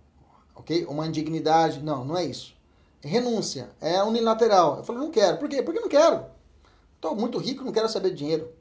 [0.55, 0.87] Ok?
[0.89, 1.83] Uma indignidade.
[1.83, 2.55] Não, não é isso.
[3.01, 3.69] Renúncia.
[3.81, 4.79] É unilateral.
[4.79, 5.39] Eu falei, não quero.
[5.39, 5.61] Por quê?
[5.61, 6.25] Porque não quero.
[6.95, 8.53] Estou muito rico, não quero saber de dinheiro.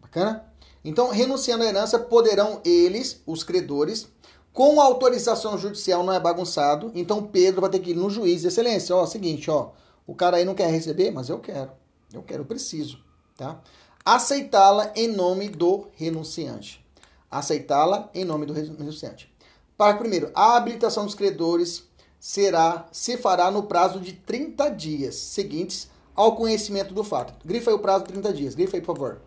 [0.00, 0.52] Bacana?
[0.84, 4.08] Então, renunciando à herança, poderão eles, os credores,
[4.52, 6.90] com autorização judicial, não é bagunçado.
[6.92, 8.96] Então, Pedro vai ter que ir no juiz excelência.
[8.96, 9.70] Ó, seguinte, ó
[10.08, 11.70] o cara aí não quer receber, mas eu quero.
[12.10, 12.98] Eu quero, eu preciso,
[13.36, 13.60] tá?
[14.02, 16.82] Aceitá-la em nome do renunciante.
[17.30, 19.30] Aceitá-la em nome do renunciante.
[19.76, 21.86] Para primeiro, a habilitação dos credores
[22.18, 27.34] será se fará no prazo de 30 dias seguintes ao conhecimento do fato.
[27.44, 28.54] Grifa aí o prazo de 30 dias.
[28.54, 29.20] Grifa aí, por favor.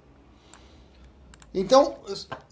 [1.54, 1.98] Então,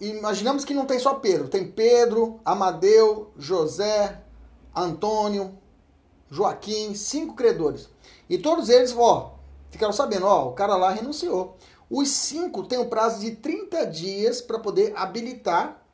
[0.00, 1.48] imaginamos que não tem só Pedro.
[1.48, 4.22] Tem Pedro, Amadeu, José,
[4.74, 5.58] Antônio,
[6.30, 7.88] Joaquim, cinco credores.
[8.30, 9.40] E todos eles, ó,
[9.72, 11.56] ficaram sabendo, ó, o cara lá renunciou.
[11.90, 15.84] Os cinco têm um prazo de 30 dias para poder habilitar,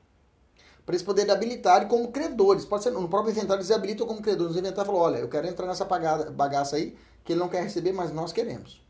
[0.85, 2.67] para eles poderem habilitar como credores.
[2.67, 4.55] Pode ser no próprio inventário eles habilitam como credores.
[4.55, 6.95] O inventário falou, olha, eu quero entrar nessa bagaça aí,
[7.25, 8.85] que ele não quer receber, mas nós queremos.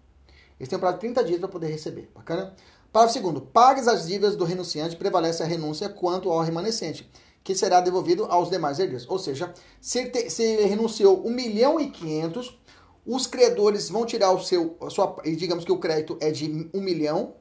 [0.58, 2.10] Eles têm um prazo de 30 dias para poder receber.
[2.12, 2.52] Bacana?
[2.92, 3.40] Parágrafo segundo.
[3.40, 7.08] Pagues as dívidas do renunciante, prevalece a renúncia quanto ao remanescente,
[7.44, 9.08] que será devolvido aos demais herdeiros.
[9.08, 12.58] Ou seja, se ele, te, se ele renunciou 1 milhão e 500,
[13.06, 16.80] os credores vão tirar o seu, a sua, digamos que o crédito é de um
[16.80, 17.34] milhão,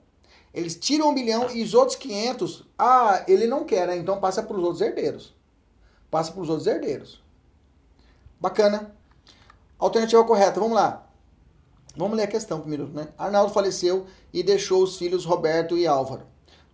[0.54, 3.98] eles tiram um milhão e os outros 500, ah, ele não quer, né?
[3.98, 5.34] então passa para os outros herdeiros.
[6.12, 7.22] Passa para os outros herdeiros.
[8.40, 8.96] Bacana.
[9.78, 11.10] Alternativa correta, vamos lá.
[11.98, 13.08] Vamos ler a questão primeiro, né?
[13.18, 16.24] Arnaldo faleceu e deixou os filhos Roberto e Álvaro.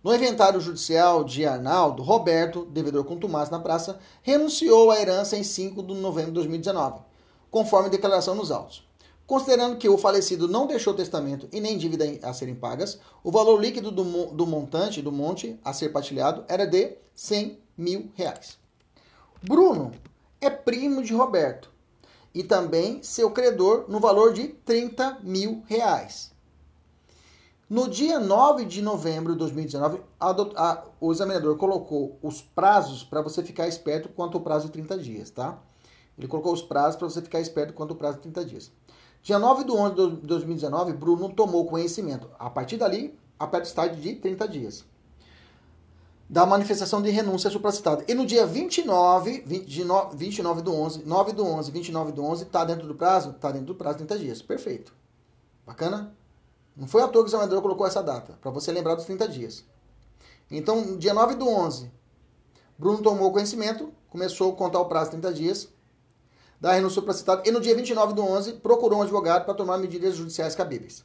[0.02, 5.42] No inventário judicial de Arnaldo, Roberto, devedor com Tomás na praça, renunciou à herança em
[5.42, 7.11] 5 de novembro de 2019
[7.52, 8.82] conforme declaração nos autos.
[9.26, 13.60] Considerando que o falecido não deixou testamento e nem dívida a serem pagas, o valor
[13.60, 18.58] líquido do, do montante, do monte a ser partilhado, era de 100 mil reais.
[19.42, 19.92] Bruno
[20.40, 21.70] é primo de Roberto
[22.34, 26.32] e também seu credor no valor de 30 mil reais.
[27.68, 33.22] No dia 9 de novembro de 2019, a, a, o examinador colocou os prazos para
[33.22, 35.58] você ficar esperto quanto ao prazo de 30 dias, tá?
[36.18, 38.72] Ele colocou os prazos para você ficar esperto quanto o prazo de 30 dias.
[39.22, 42.28] Dia 9 de 11 de 2019, Bruno tomou conhecimento.
[42.38, 44.84] A partir dali, a estágio de 30 dias.
[46.28, 48.04] Da manifestação de renúncia supracitada.
[48.08, 52.24] E no dia 29, 20, de no, 29 do 11, 9 do 11, 29 do
[52.24, 53.30] 11, está dentro do prazo?
[53.30, 54.42] Está dentro do prazo de 30 dias.
[54.42, 54.94] Perfeito.
[55.66, 56.14] Bacana?
[56.76, 59.28] Não foi à toa que o examinador colocou essa data, para você lembrar dos 30
[59.28, 59.64] dias.
[60.50, 61.90] Então, dia 9 do 11,
[62.78, 65.68] Bruno tomou conhecimento, começou a contar o prazo de 30 dias,
[66.62, 70.14] da renúncia supracitada e no dia 29 do 11 procurou um advogado para tomar medidas
[70.14, 71.04] judiciais cabíveis.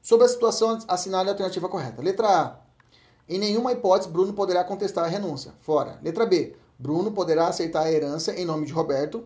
[0.00, 2.00] Sobre a situação, assinale a alternativa correta.
[2.00, 2.56] Letra A.
[3.28, 5.54] Em nenhuma hipótese, Bruno poderá contestar a renúncia.
[5.60, 5.98] Fora.
[6.04, 6.54] Letra B.
[6.78, 9.24] Bruno poderá aceitar a herança em nome de Roberto,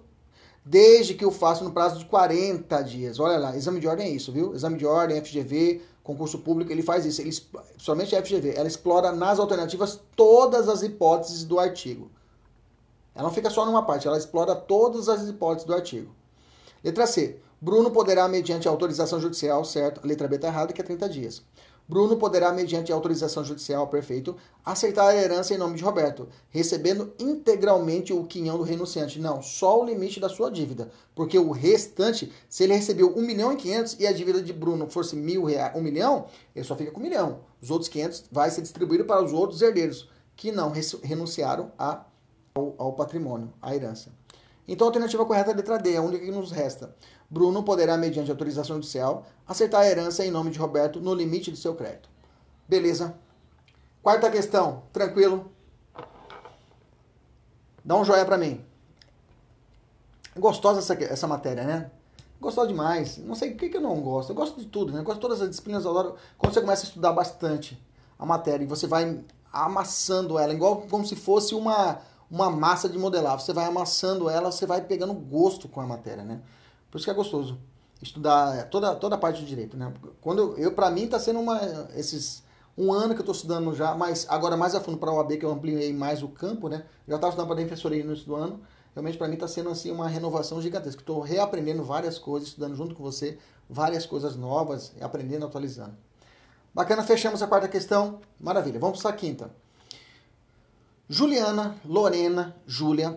[0.64, 3.20] desde que o faça no prazo de 40 dias.
[3.20, 4.54] Olha lá, exame de ordem é isso, viu?
[4.54, 7.20] Exame de ordem, FGV, concurso público, ele faz isso.
[7.20, 7.36] Ele,
[7.76, 12.10] somente a FGV, ela explora nas alternativas todas as hipóteses do artigo.
[13.16, 16.14] Ela não fica só numa parte, ela explora todas as hipóteses do artigo.
[16.84, 17.40] Letra C.
[17.58, 20.02] Bruno poderá, mediante autorização judicial, certo?
[20.04, 21.42] A letra B está errada, que é 30 dias.
[21.88, 28.12] Bruno poderá, mediante autorização judicial, perfeito, aceitar a herança em nome de Roberto, recebendo integralmente
[28.12, 29.18] o quinhão do renunciante.
[29.18, 30.90] Não, só o limite da sua dívida.
[31.14, 34.90] Porque o restante, se ele recebeu 1 milhão e 500 e a dívida de Bruno
[34.90, 37.40] fosse mil reais, 1 milhão, ele só fica com 1 milhão.
[37.62, 42.04] Os outros 500 vai ser distribuído para os outros herdeiros, que não renunciaram a,
[42.56, 44.10] ao, ao patrimônio, à herança.
[44.66, 46.94] Então a alternativa correta é a letra D, é a única que nos resta.
[47.30, 51.56] Bruno poderá, mediante autorização judicial, acertar a herança em nome de Roberto no limite do
[51.56, 52.08] seu crédito.
[52.68, 53.14] Beleza.
[54.02, 55.50] Quarta questão, tranquilo.
[57.84, 58.64] Dá um joinha para mim.
[60.36, 61.90] Gostosa essa, essa matéria, né?
[62.40, 63.18] Gostosa demais.
[63.18, 64.30] Não sei o que, que eu não gosto.
[64.30, 65.00] Eu gosto de tudo, né?
[65.00, 65.84] Eu gosto de todas as disciplinas.
[65.84, 67.80] Eu adoro quando você começa a estudar bastante
[68.18, 72.98] a matéria e você vai amassando ela, igual como se fosse uma, uma massa de
[72.98, 73.38] modelar.
[73.40, 76.40] Você vai amassando ela, você vai pegando gosto com a matéria, né?
[76.90, 77.58] Por isso que é gostoso
[78.02, 79.92] estudar toda, toda a parte de direito, né?
[80.20, 81.60] Quando eu, para mim, tá sendo uma
[81.94, 82.44] esses
[82.76, 85.38] um ano que eu estou estudando já, mas agora mais a fundo para a OAB
[85.38, 86.84] que eu ampliei mais o campo, né?
[87.08, 88.60] Já estava estudando para defensoria no início do ano.
[88.94, 91.00] Realmente para mim está sendo assim uma renovação gigantesca.
[91.00, 95.96] Estou reaprendendo várias coisas, estudando junto com você várias coisas novas, aprendendo, atualizando.
[96.74, 98.20] Bacana, fechamos a quarta questão.
[98.38, 98.78] Maravilha.
[98.78, 99.50] Vamos para a quinta.
[101.08, 103.14] Juliana, Lorena, Júlia,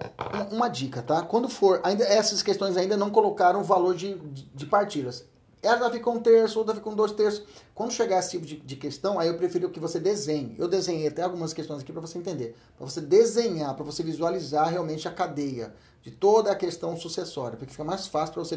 [0.52, 1.24] uma dica, tá?
[1.24, 5.26] Quando for, ainda essas questões ainda não colocaram o valor de, de, de partilhas.
[5.62, 7.44] Ela ficou um terço, outra ficou um dois terços.
[7.74, 10.56] Quando chegar esse tipo de, de, questão, aí eu prefiro que você desenhe.
[10.58, 12.56] Eu desenhei até algumas questões aqui para você entender.
[12.78, 17.58] Para você desenhar, para você visualizar realmente a cadeia de toda a questão sucessória.
[17.58, 18.56] Porque fica mais fácil para você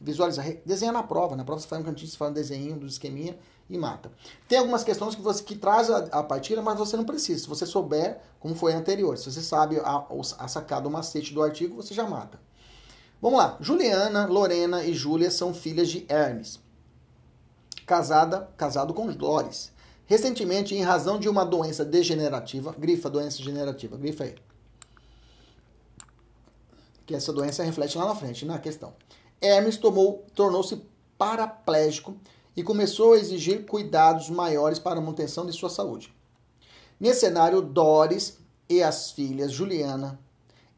[0.00, 0.46] visualizar.
[0.64, 1.34] Desenha na prova.
[1.34, 3.36] Na prova você faz um cantinho, você faz um desenho do esqueminha
[3.68, 4.10] e mata.
[4.48, 7.42] Tem algumas questões que você que traz a, a partilha, mas você não precisa.
[7.42, 10.06] Se você souber como foi anterior, se você sabe a,
[10.38, 12.40] a sacada, o macete do artigo, você já mata.
[13.20, 13.56] Vamos lá.
[13.60, 16.60] Juliana, Lorena e Júlia são filhas de Hermes.
[17.84, 19.72] Casada, casado com Doris.
[20.06, 24.36] Recentemente, em razão de uma doença degenerativa, grifa doença degenerativa, grifa aí.
[27.04, 28.94] Que essa doença reflete lá na frente, na questão.
[29.40, 30.82] Hermes tornou-se
[31.16, 32.16] paraplégico
[32.58, 36.12] e começou a exigir cuidados maiores para a manutenção de sua saúde.
[36.98, 38.36] Nesse cenário, Doris
[38.68, 40.18] e as filhas Juliana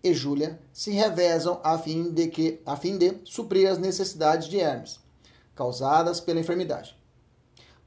[0.05, 4.61] e Júlia se revezam a fim de que a fim de suprir as necessidades de
[4.61, 5.01] Hermes,
[5.55, 6.95] causadas pela enfermidade.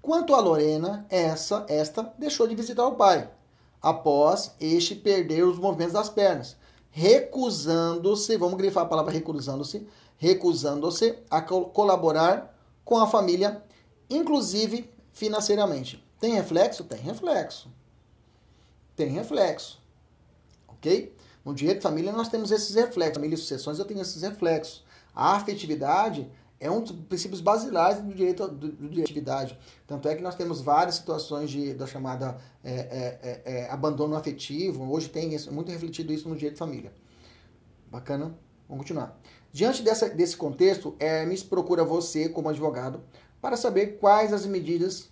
[0.01, 3.29] Quanto a Lorena, essa esta deixou de visitar o pai,
[3.79, 6.57] após este perder os movimentos das pernas,
[6.89, 13.61] recusando-se, vamos grifar a palavra recusando-se, recusando-se a colaborar com a família
[14.09, 16.03] inclusive financeiramente.
[16.19, 16.83] Tem reflexo?
[16.83, 17.69] Tem reflexo.
[18.95, 19.81] Tem reflexo.
[20.67, 21.15] Ok?
[21.43, 23.15] No direito de família nós temos esses reflexos.
[23.15, 24.83] Família e sucessões eu tenho esses reflexos.
[25.13, 29.57] A afetividade é um dos princípios basilares do direito do, de atividade.
[29.85, 34.15] Tanto é que nós temos várias situações de, da chamada é, é, é, é, abandono
[34.15, 34.89] afetivo.
[34.89, 36.93] Hoje tem isso, muito refletido isso no direito de família.
[37.91, 38.33] Bacana?
[38.69, 39.19] Vamos continuar.
[39.51, 43.01] Diante dessa, desse contexto, Hermes procura você, como advogado,
[43.43, 45.09] para saber quais as medidas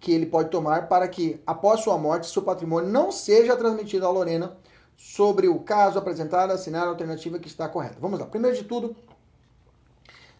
[0.00, 4.10] que ele pode tomar para que, após sua morte, seu patrimônio não seja transmitido à
[4.10, 4.56] Lorena
[4.96, 7.98] sobre o caso apresentado, assinar a alternativa que está correta.
[8.00, 8.26] Vamos lá.
[8.26, 8.96] Primeiro de tudo,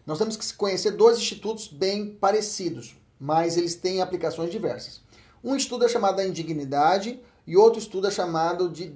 [0.05, 4.99] nós temos que conhecer dois institutos bem parecidos, mas eles têm aplicações diversas.
[5.41, 8.93] Um estudo é chamado da indignidade e outro estudo é chamado de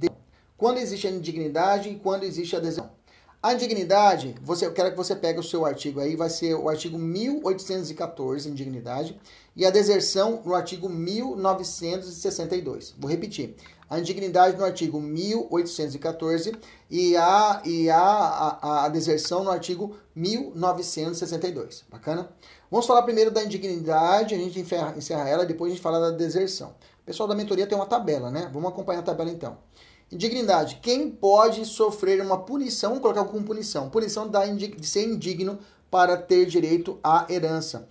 [0.58, 2.92] quando existe a indignidade e quando existe a adesão.
[3.42, 6.68] A indignidade, você, eu quero que você pegue o seu artigo aí, vai ser o
[6.68, 9.16] artigo 1814, indignidade,
[9.56, 12.96] e a deserção no artigo 1962.
[12.98, 13.56] Vou repetir.
[13.88, 16.58] A indignidade no artigo 1814
[16.90, 21.86] e a, e a, a, a deserção no artigo 1962.
[21.90, 22.28] Bacana?
[22.72, 26.10] Vamos falar primeiro da indignidade, a gente encerra, encerra ela, depois a gente fala da
[26.10, 26.70] deserção.
[27.02, 28.50] O pessoal da mentoria tem uma tabela, né?
[28.52, 29.58] Vamos acompanhar a tabela então.
[30.10, 30.80] Indignidade.
[30.82, 35.60] Quem pode sofrer uma punição, vamos colocar como punição, punição de ser indigno
[35.92, 37.88] para ter direito à herança.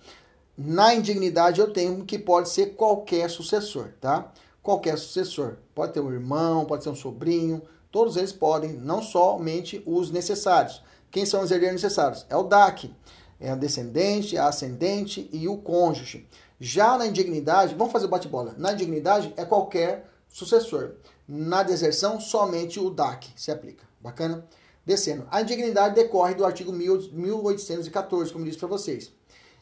[0.57, 4.31] Na indignidade eu tenho que pode ser qualquer sucessor, tá?
[4.63, 5.57] Qualquer sucessor.
[5.75, 10.81] Pode ter um irmão, pode ser um sobrinho, todos eles podem, não somente os necessários.
[11.11, 12.25] Quem são os herdeiros necessários?
[12.29, 12.91] É o DAC,
[13.39, 16.27] é o descendente, a ascendente e o cônjuge.
[16.59, 18.55] Já na indignidade, vamos fazer bate-bola.
[18.57, 20.95] Na indignidade é qualquer sucessor.
[21.27, 23.85] Na deserção, somente o DAC se aplica.
[23.99, 24.47] Bacana?
[24.85, 25.27] Descendo.
[25.29, 29.11] A indignidade decorre do artigo 1814, como disse para vocês.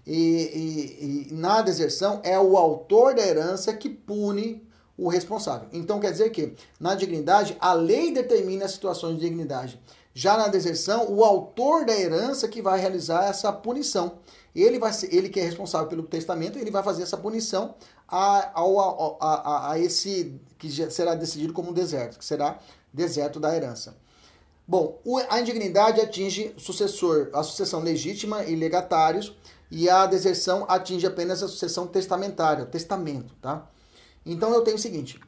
[0.06, 4.65] E, e, e, na deserção é o autor da herança que pune
[4.98, 5.68] o responsável.
[5.74, 9.80] Então quer dizer que na dignidade a lei determina as situações de dignidade.
[10.14, 14.20] Já na deserção, o autor da herança que vai realizar essa punição.
[14.56, 17.76] Ele, vai ser, ele que é responsável pelo testamento, ele vai fazer essa punição
[18.08, 22.60] a, a, a, a esse que será decidido como um deserto, que será
[22.94, 23.98] deserto da herança.
[24.66, 29.36] Bom, a indignidade atinge sucessor, a sucessão legítima e legatários,
[29.70, 33.68] e a deserção atinge apenas a sucessão testamentária, testamento, tá?
[34.26, 35.20] Então eu tenho o seguinte,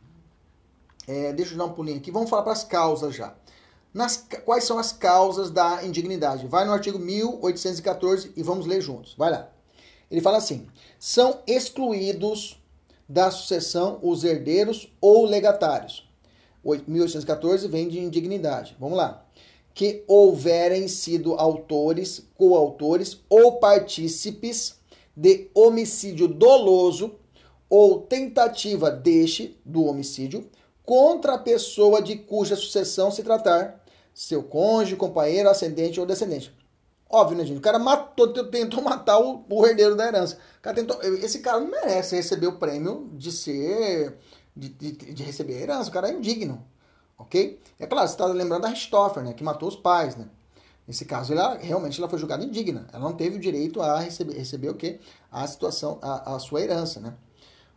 [1.07, 3.35] é, deixa eu dar um pulinho aqui, vamos falar para as causas já.
[3.93, 6.47] Nas, quais são as causas da indignidade?
[6.47, 9.15] Vai no artigo 1814 e vamos ler juntos.
[9.17, 9.49] Vai lá.
[10.09, 10.67] Ele fala assim:
[10.99, 12.61] são excluídos
[13.07, 16.07] da sucessão os herdeiros ou legatários.
[16.63, 18.75] 1814 vem de indignidade.
[18.79, 19.25] Vamos lá.
[19.73, 24.75] Que houverem sido autores, coautores ou partícipes
[25.15, 27.15] de homicídio doloso
[27.69, 30.49] ou tentativa deste do homicídio
[30.83, 36.55] contra a pessoa de cuja sucessão se tratar, seu cônjuge, companheiro, ascendente ou descendente.
[37.09, 37.57] Óbvio, né, gente?
[37.57, 40.37] O cara matou, tentou matar o, o herdeiro da herança.
[40.61, 44.17] Cara tentou, esse cara não merece receber o prêmio de ser.
[44.55, 45.89] de, de, de receber a herança.
[45.89, 46.65] O cara é indigno.
[47.17, 47.59] Ok?
[47.79, 49.33] É claro, você está lembrando da Richthofen, né?
[49.33, 50.27] Que matou os pais, né?
[50.87, 52.87] Nesse caso, ela realmente ela foi julgada indigna.
[52.93, 54.99] Ela não teve o direito a receber, receber o quê?
[55.31, 57.13] A situação, a, a sua herança, né?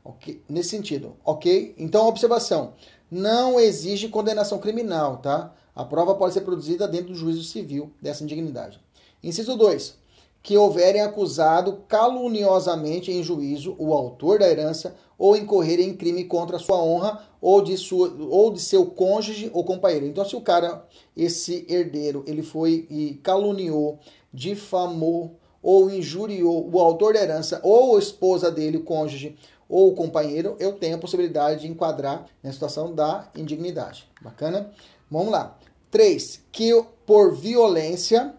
[0.05, 0.43] Ok?
[0.49, 1.75] Nesse sentido, ok?
[1.79, 2.75] Então, observação.
[3.11, 5.53] Não exige condenação criminal, tá?
[5.75, 8.81] A prova pode ser produzida dentro do juízo civil dessa indignidade.
[9.23, 9.99] Inciso 2.
[10.43, 16.59] Que houverem acusado caluniosamente em juízo o autor da herança ou incorrer em crime contra
[16.59, 20.07] sua honra ou de, sua, ou de seu cônjuge ou companheiro.
[20.07, 20.87] Então, se o cara,
[21.17, 23.99] esse herdeiro, ele foi e caluniou,
[24.33, 29.37] difamou ou injuriou o autor da herança ou a esposa dele, o cônjuge
[29.71, 34.07] ou o companheiro, eu tenho a possibilidade de enquadrar na situação da indignidade.
[34.21, 34.71] Bacana?
[35.09, 35.57] Vamos lá.
[35.91, 36.43] 3.
[36.51, 38.35] Que por violência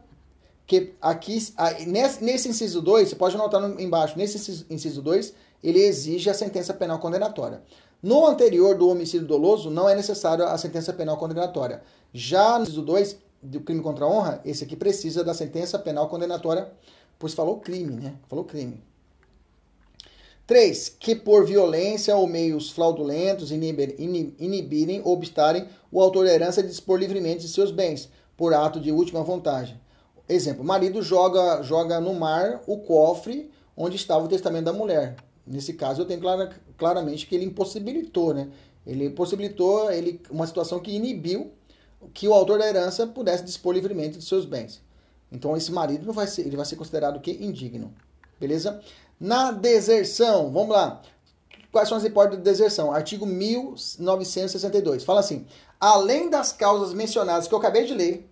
[0.67, 1.37] que aqui,
[1.87, 6.73] nesse, inciso 2, você pode anotar no, embaixo, nesse inciso 2, ele exige a sentença
[6.73, 7.61] penal condenatória.
[8.01, 11.81] No anterior do homicídio doloso, não é necessário a sentença penal condenatória.
[12.13, 16.07] Já no inciso 2, do crime contra a honra, esse aqui precisa da sentença penal
[16.07, 16.71] condenatória,
[17.17, 18.15] pois falou crime, né?
[18.27, 18.81] Falou crime.
[20.47, 20.89] 3.
[20.99, 26.99] Que por violência ou meios fraudulentos inibirem ou obstarem o autor da herança de dispor
[26.99, 29.79] livremente de seus bens, por ato de última vontade.
[30.27, 35.15] Exemplo, marido joga, joga no mar o cofre onde estava o testamento da mulher.
[35.45, 38.49] Nesse caso, eu tenho clara, claramente que ele impossibilitou, né?
[38.85, 41.51] Ele possibilitou ele, uma situação que inibiu
[42.13, 44.81] que o autor da herança pudesse dispor livremente de seus bens.
[45.31, 47.93] Então, esse marido não vai ser, ele vai ser considerado que indigno.
[48.39, 48.81] Beleza?
[49.21, 51.01] Na deserção, vamos lá.
[51.71, 52.91] Quais são as hipóteses de deserção?
[52.91, 55.03] Artigo 1962.
[55.03, 55.45] Fala assim:
[55.79, 58.27] além das causas mencionadas que eu acabei de ler,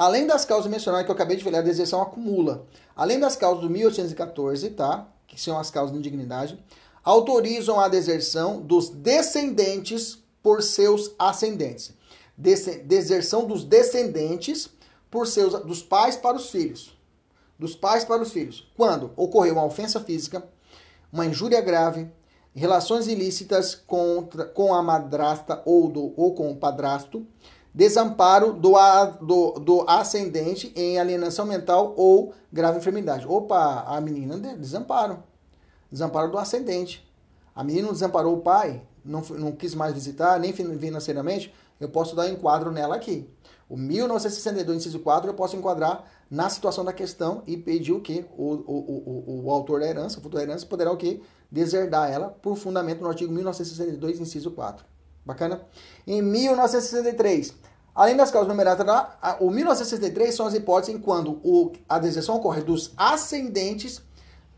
[0.00, 2.66] Além das causas mencionadas que eu acabei de falar, a deserção acumula.
[2.96, 5.06] Além das causas do 1814, tá?
[5.26, 6.58] Que são as causas de indignidade,
[7.04, 11.92] autorizam a deserção dos descendentes por seus ascendentes.
[12.36, 14.70] deserção dos descendentes
[15.10, 16.96] por seus dos pais para os filhos.
[17.60, 18.66] Dos pais para os filhos.
[18.74, 20.42] Quando ocorreu uma ofensa física,
[21.12, 22.10] uma injúria grave,
[22.54, 27.26] relações ilícitas contra, com a madrasta ou, do, ou com o padrasto,
[27.74, 28.72] desamparo do,
[29.20, 33.26] do, do ascendente em alienação mental ou grave enfermidade.
[33.28, 35.22] Opa, a menina desamparo.
[35.92, 37.06] Desamparo do ascendente.
[37.54, 42.16] A menina não desamparou o pai, não, não quis mais visitar, nem financeiramente, eu posso
[42.16, 43.28] dar um enquadro nela aqui.
[43.68, 48.24] O 1962, inciso 4, eu posso enquadrar na situação da questão e pedir o que?
[48.36, 51.20] O, o, o, o, autor da herança, o futuro da herança, poderá o que?
[51.50, 54.84] Deserdar ela por fundamento no artigo 1962, inciso 4.
[55.26, 55.62] Bacana?
[56.06, 57.52] Em 1963,
[57.94, 58.86] além das causas numeradas,
[59.40, 64.00] o 1963 são as hipóteses em quando o, a deserção ocorre dos ascendentes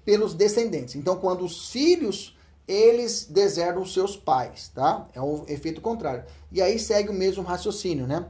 [0.05, 0.95] pelos descendentes.
[0.95, 5.09] Então, quando os filhos eles deserdam seus pais, tá?
[5.15, 6.25] É o efeito contrário.
[6.51, 8.27] E aí segue o mesmo raciocínio, né?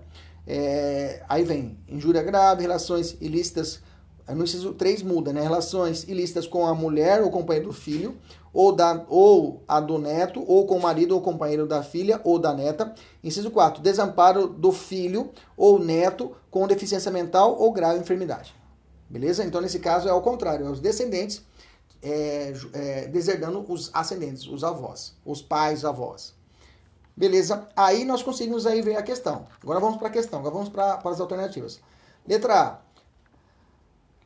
[0.47, 3.81] É, aí vem injúria grave, relações ilícitas.
[4.29, 5.43] No inciso 3 muda, né?
[5.43, 8.17] Relações ilícitas com a mulher ou companheiro do filho,
[8.53, 12.39] ou, da, ou a do neto, ou com o marido ou companheiro da filha ou
[12.39, 12.95] da neta.
[13.23, 13.83] Inciso 4.
[13.83, 18.55] Desamparo do filho ou neto com deficiência mental ou grave enfermidade.
[19.11, 19.45] Beleza?
[19.45, 20.67] Então, nesse caso, é ao contrário.
[20.67, 21.43] É os descendentes
[22.03, 26.35] é, é, deserdando os ascendentes, os avós, os pais, avós.
[27.17, 27.69] Beleza?
[27.77, 29.47] Aí nós conseguimos aí ver a questão.
[29.63, 31.81] Agora vamos para a questão, agora vamos para as alternativas.
[32.27, 32.93] Letra A.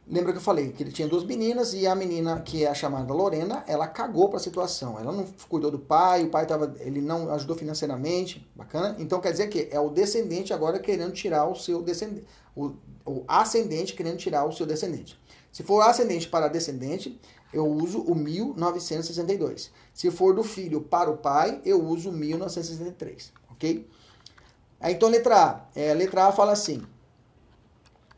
[0.09, 2.75] Lembra que eu falei que ele tinha duas meninas e a menina que é a
[2.75, 4.97] chamada Lorena, ela cagou para a situação.
[5.01, 8.95] Ela não cuidou do pai, o pai tava, ele não ajudou financeiramente, bacana?
[9.01, 12.25] Então quer dizer que é o descendente agora querendo tirar o seu descendente,
[12.55, 12.75] o,
[13.05, 15.19] o ascendente querendo tirar o seu descendente.
[15.51, 17.21] Se for ascendente para descendente,
[17.57, 19.71] eu uso o 1962.
[19.95, 23.89] Se for do filho para o pai, eu uso o 1963, ok?
[24.83, 25.61] Então, letra A.
[25.75, 26.83] É, letra A fala assim,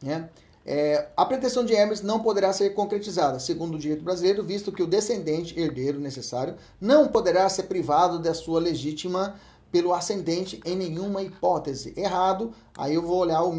[0.02, 0.28] né?
[0.66, 4.82] É, a pretensão de Hermes não poderá ser concretizada, segundo o direito brasileiro, visto que
[4.82, 9.36] o descendente herdeiro necessário não poderá ser privado da sua legítima
[9.70, 11.94] pelo ascendente em nenhuma hipótese.
[11.96, 13.52] Errado, aí eu vou olhar o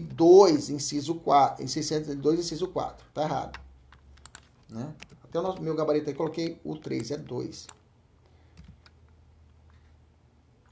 [0.00, 3.06] 1962, inciso 4, em 62, inciso 4.
[3.12, 3.60] Tá errado.
[4.68, 4.94] Né?
[5.24, 7.66] Até o nosso, meu gabarito aí coloquei o 3, é 2.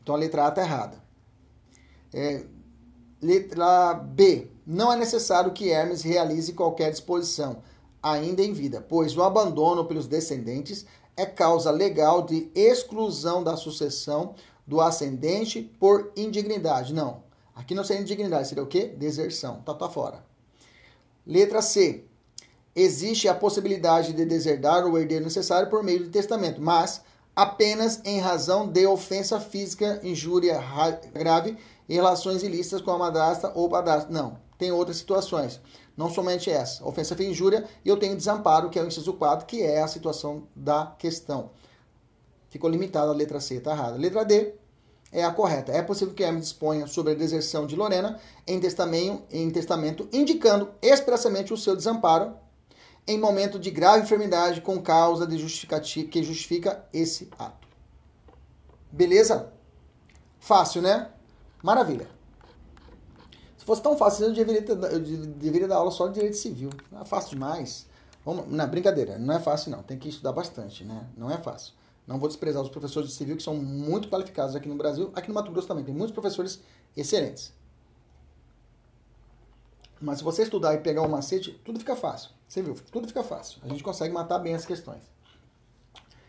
[0.02, 1.02] Então a letra A está errada.
[2.12, 2.44] É,
[3.24, 4.50] Letra B.
[4.66, 7.62] Não é necessário que Hermes realize qualquer disposição,
[8.02, 10.84] ainda em vida, pois o abandono pelos descendentes
[11.16, 14.34] é causa legal de exclusão da sucessão
[14.66, 16.92] do ascendente por indignidade.
[16.92, 17.23] Não.
[17.54, 18.86] Aqui não seria indignidade, seria o quê?
[18.96, 19.62] Deserção.
[19.62, 20.24] Tá, tá fora.
[21.26, 22.04] Letra C.
[22.74, 27.02] Existe a possibilidade de deserdar o herdeiro necessário por meio de testamento, mas
[27.34, 30.60] apenas em razão de ofensa física, injúria
[31.12, 31.56] grave
[31.88, 34.12] em relações ilícitas com a madrasta ou padrasto.
[34.12, 35.60] Não, tem outras situações.
[35.96, 36.84] Não somente essa.
[36.84, 39.86] Ofensa e injúria, e eu tenho desamparo, que é o inciso 4, que é a
[39.86, 41.50] situação da questão.
[42.50, 43.96] Ficou limitada a letra C, está errada.
[43.96, 44.54] Letra D
[45.14, 45.70] é a correta.
[45.70, 50.70] É possível que Hermes disponha sobre a deserção de Lorena em testamento, em testamento indicando
[50.82, 52.34] expressamente o seu desamparo
[53.06, 57.68] em momento de grave enfermidade com causa de justificativa que justifica esse ato.
[58.90, 59.52] Beleza?
[60.40, 61.08] Fácil, né?
[61.62, 62.08] Maravilha.
[63.56, 66.70] Se fosse tão fácil, eu deveria, ter, eu deveria dar aula só de direito civil.
[66.90, 67.86] Não é fácil demais.
[68.24, 69.82] Vamos, não, brincadeira, não é fácil não.
[69.82, 71.06] Tem que estudar bastante, né?
[71.16, 71.72] Não é fácil.
[72.06, 75.10] Não vou desprezar os professores de civil que são muito qualificados aqui no Brasil.
[75.14, 76.60] Aqui no Mato Grosso também tem muitos professores
[76.96, 77.52] excelentes.
[80.00, 82.30] Mas se você estudar e pegar o um macete, tudo fica fácil.
[82.46, 82.76] Você viu?
[82.92, 83.60] Tudo fica fácil.
[83.62, 85.02] A gente consegue matar bem as questões.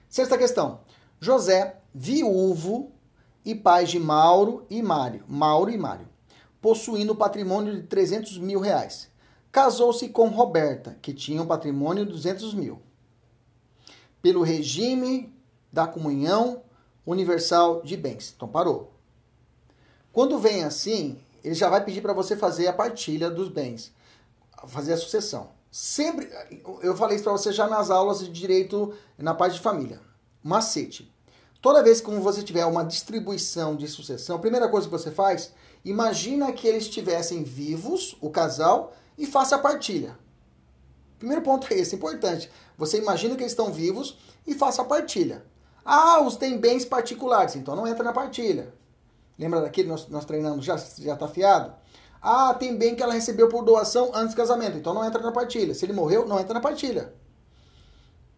[0.08, 0.80] Sexta questão.
[1.20, 2.96] José, viúvo,
[3.46, 6.10] e pais de Mauro e Mário, Mauro e Mário,
[6.60, 9.08] possuindo patrimônio de 300 mil reais.
[9.52, 12.82] Casou-se com Roberta, que tinha um patrimônio de 200 mil.
[14.22, 15.34] Pelo regime
[15.76, 16.64] da comunhão
[17.06, 18.34] universal de bens.
[18.34, 18.94] Então parou.
[20.14, 23.92] Quando vem assim, ele já vai pedir para você fazer a partilha dos bens,
[24.68, 25.50] fazer a sucessão.
[25.70, 26.32] Sempre,
[26.82, 30.00] eu falei isso para você já nas aulas de direito na parte de família.
[30.42, 31.14] Macete.
[31.62, 35.52] Toda vez que você tiver uma distribuição de sucessão, a primeira coisa que você faz,
[35.84, 40.18] imagina que eles estivessem vivos, o casal, e faça a partilha.
[41.20, 42.50] Primeiro ponto é esse, importante.
[42.78, 44.18] Você imagina que eles estão vivos
[44.48, 45.44] e faça a partilha.
[45.86, 48.74] Ah, os tem bens particulares, então não entra na partilha.
[49.38, 51.74] Lembra daquele nós, nós treinamos, já já tá fiado?
[52.22, 55.32] Ah, tem bem que ela recebeu por doação antes do casamento, então não entra na
[55.32, 55.76] partilha.
[55.76, 57.14] Se ele morreu, não entra na partilha.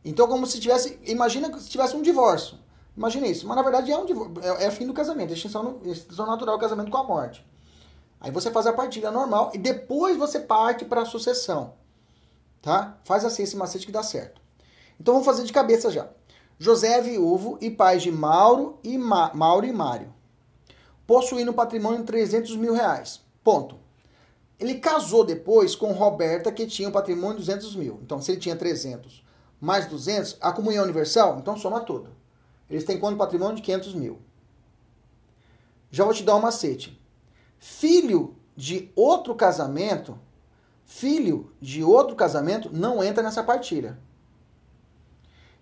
[0.04, 1.00] Então, como se tivesse.
[1.06, 2.58] Imagina que se tivesse um divórcio.
[2.98, 3.48] Imagina isso.
[3.48, 4.06] Mas na verdade é, um,
[4.42, 7.46] é, é fim do casamento, extinção, extinção natural do casamento com a morte.
[8.20, 11.76] Aí você faz a partilha normal e depois você parte para a sucessão.
[12.62, 12.98] Tá?
[13.04, 14.42] Faz assim esse macete que dá certo.
[15.00, 16.08] Então vamos fazer de cabeça já.
[16.60, 20.14] José é viúvo e pai de Mauro e, Ma Mauro e Mário.
[21.06, 23.22] Possuindo um patrimônio de 300 mil reais.
[23.44, 23.80] Ponto.
[24.60, 28.00] Ele casou depois com Roberta, que tinha um patrimônio de 200 mil.
[28.02, 29.28] Então, se ele tinha 300
[29.60, 32.12] mais 200, a comunhão universal, então soma tudo.
[32.70, 34.20] Eles têm quanto patrimônio de 500 mil.
[35.90, 37.00] Já vou te dar um macete.
[37.58, 40.20] Filho de outro casamento,
[40.86, 43.98] filho de outro casamento não entra nessa partilha.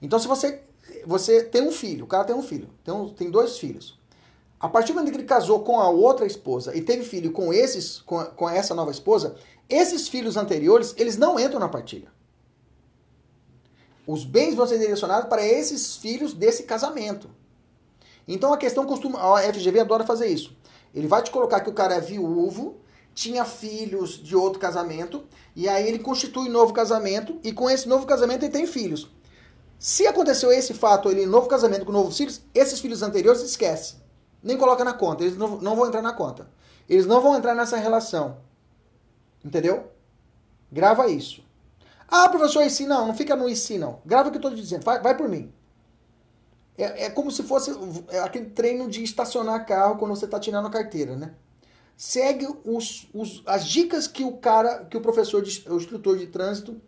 [0.01, 0.63] Então, se você
[1.05, 3.97] você tem um filho, o cara tem um filho, tem, um, tem dois filhos.
[4.59, 7.53] A partir do momento que ele casou com a outra esposa e teve filho com
[7.53, 9.35] esses, com, com essa nova esposa,
[9.69, 12.13] esses filhos anteriores, eles não entram na partilha.
[14.07, 17.29] Os bens vão ser direcionados para esses filhos desse casamento.
[18.27, 19.19] Então a questão costuma.
[19.19, 20.55] A FGV adora fazer isso.
[20.93, 22.77] Ele vai te colocar que o cara é viúvo,
[23.13, 25.23] tinha filhos de outro casamento,
[25.55, 29.09] e aí ele constitui novo casamento, e com esse novo casamento ele tem filhos.
[29.77, 33.97] Se aconteceu esse fato, ele novo casamento com novos filhos, esses filhos anteriores esquece.
[34.41, 36.49] Nem coloca na conta, eles não, não vão entrar na conta.
[36.87, 38.37] Eles não vão entrar nessa relação.
[39.43, 39.91] Entendeu?
[40.71, 41.43] Grava isso.
[42.07, 43.07] Ah, professor, e se não?
[43.07, 43.99] Não fica no e se não.
[44.05, 44.83] Grava o que eu estou dizendo.
[44.83, 45.51] Vai, vai por mim.
[46.77, 47.71] É, é, como se fosse
[48.09, 51.33] é aquele treino de estacionar carro quando você está tirando a carteira, né?
[51.95, 56.79] Segue os, os, as dicas que o cara, que o professor, o instrutor de trânsito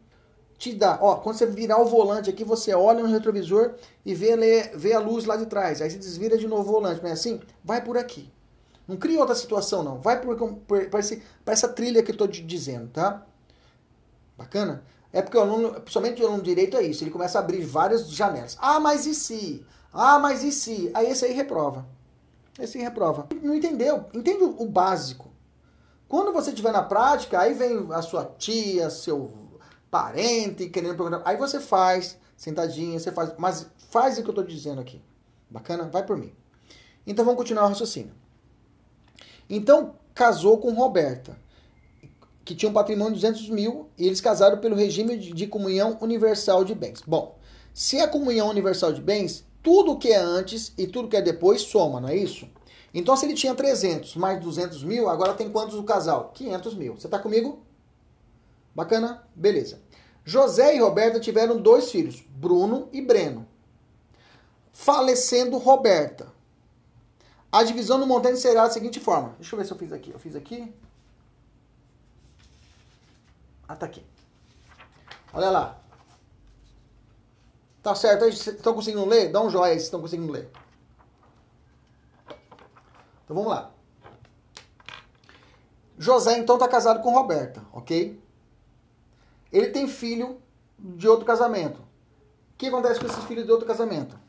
[0.57, 0.97] te dá.
[1.01, 4.35] Ó, quando você virar o volante aqui, você olha no retrovisor e vê,
[4.73, 5.81] vê a luz lá de trás.
[5.81, 6.99] Aí você desvira de novo o volante.
[7.01, 8.31] Mas é assim, vai por aqui.
[8.87, 9.99] Não cria outra situação, não.
[9.99, 10.37] Vai por
[11.45, 13.25] essa trilha que eu estou te dizendo, tá?
[14.37, 14.83] Bacana?
[15.11, 17.03] É porque o aluno, principalmente o aluno direito, é isso.
[17.03, 18.57] Ele começa a abrir várias janelas.
[18.59, 19.65] Ah, mas e se?
[19.93, 20.89] Ah, mas e se?
[20.93, 21.85] Aí esse aí reprova.
[22.59, 23.27] Esse aí reprova.
[23.41, 24.05] Não entendeu?
[24.13, 25.29] Entende o básico.
[26.07, 29.31] Quando você estiver na prática, aí vem a sua tia, seu
[29.89, 31.27] parente querendo programar.
[31.27, 33.33] Aí você faz, sentadinha, você faz.
[33.37, 35.01] Mas faz o que eu estou dizendo aqui.
[35.49, 35.85] Bacana?
[35.85, 36.33] Vai por mim.
[37.05, 38.13] Então vamos continuar o raciocínio.
[39.49, 41.37] Então, casou com Roberta,
[42.43, 45.97] que tinha um patrimônio de 200 mil, e eles casaram pelo regime de, de comunhão
[46.01, 47.01] universal de bens.
[47.07, 47.37] Bom,
[47.73, 51.61] se é comunhão universal de bens, tudo que é antes e tudo que é depois
[51.61, 52.47] soma, não é isso?
[52.93, 56.31] Então, se ele tinha 300 mais 200 mil, agora tem quantos o casal?
[56.33, 56.95] 500 mil.
[56.95, 57.61] Você está comigo?
[58.77, 59.27] Bacana?
[59.33, 59.81] Beleza.
[60.23, 63.47] José e Roberta tiveram dois filhos, Bruno e Breno.
[64.71, 66.31] Falecendo Roberta,
[67.51, 69.33] a divisão do montante será da seguinte forma.
[69.39, 70.11] Deixa eu ver se eu fiz aqui.
[70.11, 70.71] Eu fiz aqui.
[73.67, 74.05] Ah, tá aqui.
[75.33, 75.81] Olha lá.
[77.81, 78.25] Tá certo?
[78.25, 79.31] Estão conseguindo ler?
[79.31, 80.51] Dá um joinha aí se estão conseguindo ler.
[83.23, 83.71] Então vamos lá.
[85.97, 88.26] José então está casado com Roberta, ok?
[89.51, 90.41] Ele tem filho
[90.77, 91.79] de outro casamento.
[91.79, 94.15] O que acontece com esses filhos de outro casamento?
[94.15, 94.19] O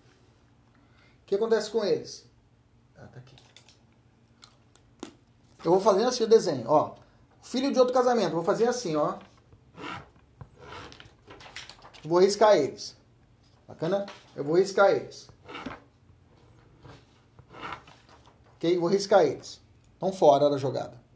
[1.26, 2.26] que acontece com eles?
[2.96, 3.36] Ah, tá aqui.
[5.64, 6.94] Eu vou fazendo assim o desenho, ó.
[7.42, 9.18] Filho de outro casamento, vou fazer assim, ó.
[12.04, 12.96] Vou riscar eles.
[13.66, 14.06] Bacana?
[14.36, 15.28] Eu vou riscar eles.
[18.54, 18.78] Ok?
[18.78, 19.60] Vou riscar eles.
[19.94, 21.07] Estão fora da jogada.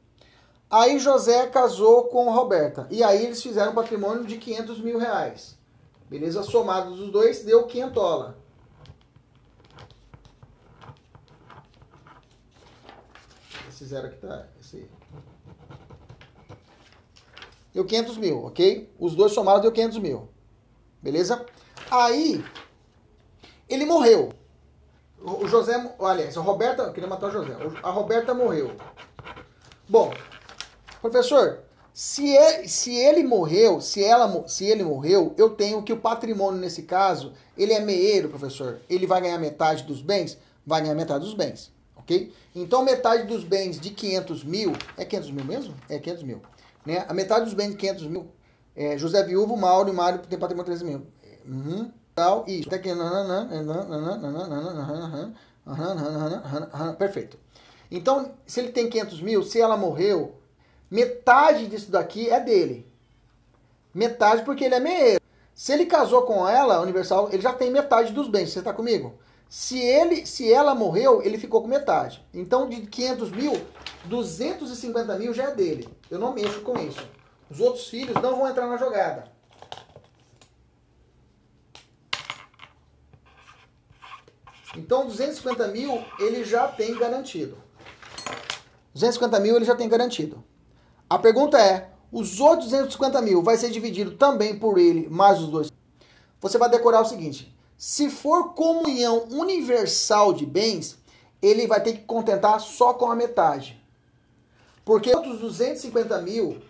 [0.73, 2.87] Aí José casou com Roberta.
[2.91, 5.59] E aí eles fizeram um patrimônio de 500 mil reais.
[6.09, 6.43] Beleza?
[6.43, 8.37] Somados os dois, deu 500 dólares.
[13.69, 14.47] Esse zero aqui tá.
[14.59, 14.91] Esse.
[17.75, 18.91] Deu 500 mil, ok?
[18.99, 20.31] Os dois somados deu 500 mil.
[21.03, 21.45] Beleza?
[21.91, 22.43] Aí,
[23.69, 24.33] ele morreu.
[25.21, 27.55] O José, olha, a Roberta, eu queria matar o José.
[27.83, 28.75] A Roberta morreu.
[29.87, 30.13] Bom,
[31.03, 31.59] professor,
[31.93, 36.59] se ele, se ele morreu, se ela, se ele morreu, eu tenho que o patrimônio
[36.59, 38.81] nesse caso, ele é meeiro, professor.
[38.89, 41.71] Ele vai ganhar metade dos bens, vai ganhar metade dos bens
[42.03, 42.33] ok?
[42.55, 45.75] Então, metade dos bens de 500 mil, é 500 mil mesmo?
[45.89, 46.43] É 500 mil.
[46.85, 47.05] Né?
[47.09, 48.27] A metade dos bens de 500 mil,
[48.77, 51.07] é José Viúvo, Mauro e Mário tem patrimônio de 13 mil.
[51.47, 52.69] Uhum, tal, isso.
[52.69, 52.91] Até que...
[56.99, 57.39] Perfeito.
[57.91, 60.35] Então, se ele tem 500 mil, se ela morreu,
[60.93, 62.87] metade disso daqui é dele.
[63.95, 65.21] Metade porque ele é meio.
[65.55, 68.51] Se ele casou com ela, Universal, ele já tem metade dos bens.
[68.51, 69.15] Você está comigo?
[69.49, 72.23] Se, ele, se ela morreu, ele ficou com metade.
[72.33, 73.53] Então, de 500 mil,
[74.05, 75.89] 250 mil já é dele.
[76.11, 77.09] Eu não mexo com isso.
[77.51, 79.33] Os outros filhos não vão entrar na jogada.
[84.77, 87.57] Então, 250 mil ele já tem garantido.
[88.95, 90.43] 250 mil ele já tem garantido.
[91.13, 95.49] A pergunta é: os outros 250 mil vai ser dividido também por ele mais os
[95.49, 95.71] dois?
[96.41, 100.99] Você vai decorar o seguinte: se for comunhão universal de bens,
[101.43, 103.79] ele vai ter que contentar só com a metade.
[104.87, 106.63] Porque outros 250 mil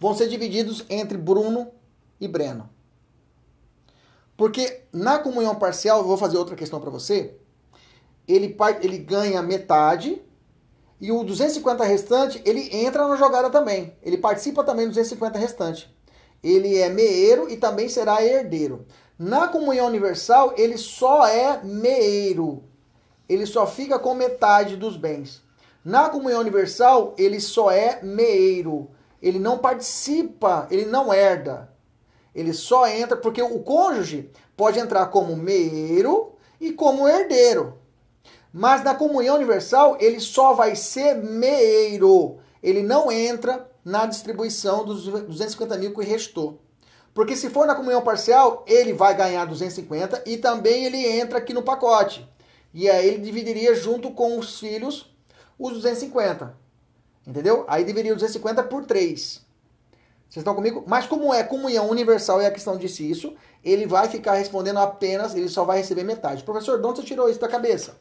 [0.00, 1.70] vão ser divididos entre Bruno
[2.18, 2.70] e Breno.
[4.34, 7.38] Porque na comunhão parcial, vou fazer outra questão para você,
[8.28, 10.22] ele, ele ganha metade
[11.00, 13.96] e o 250 restante, ele entra na jogada também.
[14.02, 15.96] Ele participa também do 250 restante.
[16.42, 18.84] Ele é meeiro e também será herdeiro.
[19.18, 22.64] Na comunhão universal, ele só é meeiro.
[23.28, 25.42] Ele só fica com metade dos bens.
[25.84, 28.90] Na comunhão universal, ele só é meeiro.
[29.22, 31.72] Ele não participa, ele não herda.
[32.34, 37.77] Ele só entra porque o cônjuge pode entrar como meeiro e como herdeiro.
[38.52, 42.38] Mas na comunhão universal, ele só vai ser meeiro.
[42.62, 46.60] Ele não entra na distribuição dos 250 mil que restou.
[47.14, 51.52] Porque se for na comunhão parcial, ele vai ganhar 250 e também ele entra aqui
[51.52, 52.28] no pacote.
[52.72, 55.12] E aí ele dividiria junto com os filhos
[55.58, 56.54] os 250.
[57.26, 57.64] Entendeu?
[57.66, 59.20] Aí dividiria 250 por 3.
[60.28, 60.84] Vocês estão comigo?
[60.86, 63.34] Mas como é comunhão universal e a questão disse isso,
[63.64, 66.44] ele vai ficar respondendo apenas, ele só vai receber metade.
[66.44, 67.96] Professor, de onde você tirou isso da cabeça?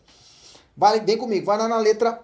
[0.78, 2.22] Vai, vem comigo, vai lá na letra.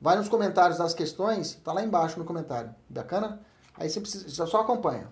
[0.00, 2.74] Vai nos comentários das questões, tá lá embaixo no comentário.
[2.88, 3.40] Bacana?
[3.76, 5.08] Aí você precisa, só acompanha.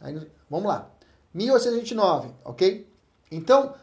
[0.00, 0.14] Aí,
[0.48, 0.88] vamos lá.
[1.34, 2.90] 1829, ok?
[3.30, 3.74] Então,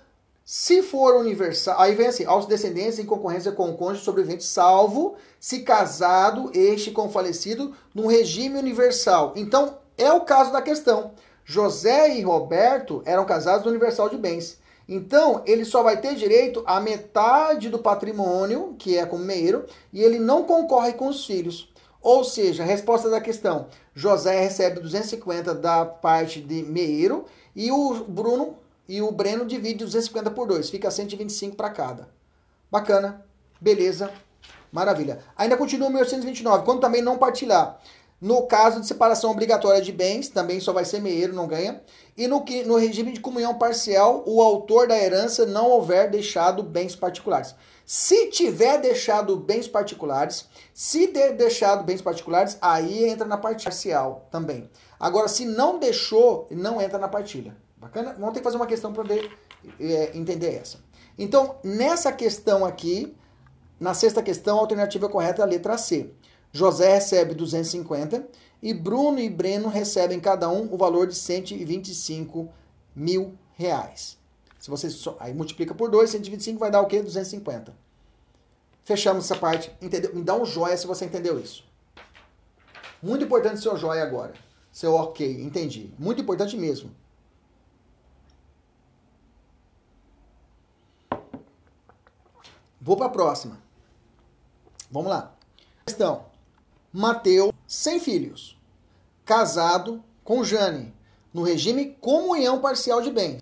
[0.46, 5.16] se for universal, aí vem assim, aos descendentes em concorrência com o cônjuge sobrevivente, salvo
[5.40, 9.32] se casado este com falecido num regime universal.
[9.38, 11.12] Então, é o caso da questão.
[11.46, 14.58] José e Roberto eram casados no Universal de Bens.
[14.88, 20.02] Então, ele só vai ter direito a metade do patrimônio, que é como meiro, e
[20.02, 21.72] ele não concorre com os filhos.
[22.02, 27.26] Ou seja, a resposta da questão: José recebe 250 da parte de meiro
[27.56, 28.58] e o Bruno
[28.88, 32.10] e o Breno divide 250 por dois, fica 125 para cada.
[32.72, 33.26] Bacana,
[33.60, 34.12] beleza,
[34.72, 35.20] maravilha.
[35.38, 37.80] Ainda continua 1829, quando também não partilhar.
[38.20, 41.82] No caso de separação obrigatória de bens, também só vai ser meieiro, não ganha.
[42.16, 46.64] E no, que, no regime de comunhão parcial, o autor da herança não houver deixado
[46.64, 47.54] bens particulares.
[47.86, 54.26] Se tiver deixado bens particulares, se der deixado bens particulares, aí entra na parte parcial
[54.32, 54.70] também.
[54.98, 57.54] Agora, se não deixou, não entra na partilha.
[57.84, 58.14] Bacana?
[58.18, 60.80] Vamos ter que fazer uma questão para é, entender essa.
[61.18, 63.14] Então, nessa questão aqui,
[63.78, 66.12] na sexta questão, a alternativa correta é a letra C.
[66.54, 68.26] José recebe 250
[68.62, 72.50] e Bruno e Breno recebem cada um o valor de 125
[72.96, 74.18] mil reais.
[74.58, 77.02] Se você só, aí multiplica por 2, 125 vai dar o quê?
[77.02, 77.76] 250.
[78.86, 79.76] Fechamos essa parte.
[79.82, 80.16] Entendeu?
[80.16, 81.66] Me dá um joia se você entendeu isso.
[83.02, 84.34] Muito importante seu joia agora.
[84.72, 85.94] Seu ok, entendi.
[86.00, 87.03] Muito importante mesmo.
[92.84, 93.58] Vou para a próxima.
[94.92, 95.34] Vamos lá.
[95.86, 96.26] Questão.
[96.92, 98.60] Mateus, sem filhos,
[99.24, 100.94] casado com Jane,
[101.34, 103.42] no regime comunhão parcial de bens.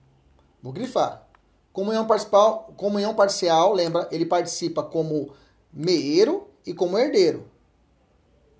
[0.61, 1.27] Vou grifar.
[1.73, 5.33] Comunhão parcial, comunhão parcial, lembra, ele participa como
[5.73, 7.49] meeiro e como herdeiro.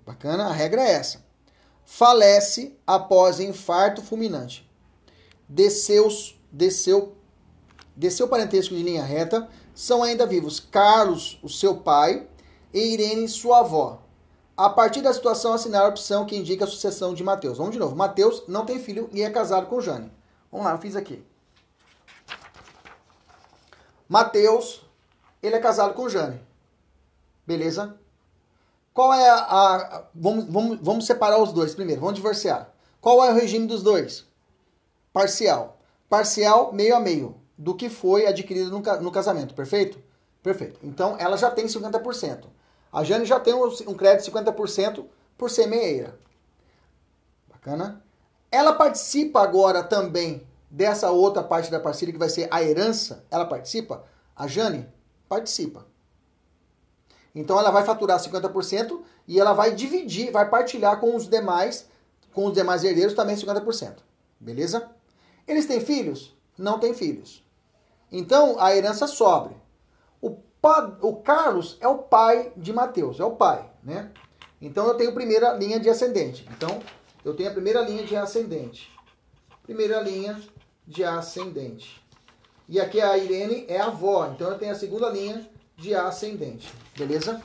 [0.04, 0.46] Bacana?
[0.46, 1.24] A regra é essa.
[1.84, 4.68] Falece após infarto fulminante.
[5.48, 6.08] Desceu,
[6.50, 7.14] desceu,
[7.94, 9.48] desceu parentesco de linha reta.
[9.74, 12.28] São ainda vivos Carlos, o seu pai,
[12.72, 14.02] e Irene, sua avó.
[14.56, 17.58] A partir da situação, assinar a opção que indica a sucessão de Mateus.
[17.58, 17.96] Vamos de novo.
[17.96, 20.12] Mateus não tem filho e é casado com Jane.
[20.50, 21.24] Vamos lá, eu fiz aqui.
[24.08, 24.82] Mateus,
[25.42, 26.40] ele é casado com Jane.
[27.46, 27.96] Beleza?
[28.92, 29.36] Qual é a.
[29.36, 32.70] a vamos, vamos, vamos separar os dois primeiro, vamos divorciar.
[33.00, 34.26] Qual é o regime dos dois?
[35.12, 35.78] Parcial.
[36.08, 39.96] Parcial, meio a meio, do que foi adquirido no, no casamento, perfeito?
[40.42, 40.80] Perfeito.
[40.82, 42.46] Então ela já tem 50%.
[42.92, 45.04] A Jane já tem um crédito de 50%
[45.38, 46.18] por ser meieira.
[47.48, 48.02] Bacana?
[48.50, 53.24] Ela participa agora também dessa outra parte da parceria que vai ser a herança.
[53.30, 54.04] Ela participa?
[54.34, 54.88] A Jane
[55.28, 55.86] participa.
[57.32, 61.86] Então ela vai faturar 50% e ela vai dividir, vai partilhar com os demais,
[62.34, 63.98] com os demais herdeiros também 50%.
[64.40, 64.90] Beleza?
[65.46, 66.36] Eles têm filhos?
[66.58, 67.41] Não têm filhos.
[68.12, 69.56] Então a herança sobre
[71.00, 74.12] o Carlos é o pai de Mateus, é o pai, né?
[74.60, 76.46] Então eu tenho primeira linha de ascendente.
[76.56, 76.80] Então
[77.24, 78.92] eu tenho a primeira linha de ascendente.
[79.64, 80.40] Primeira linha
[80.86, 82.00] de ascendente.
[82.68, 86.72] E aqui a Irene é a avó, então eu tenho a segunda linha de ascendente,
[86.96, 87.42] beleza?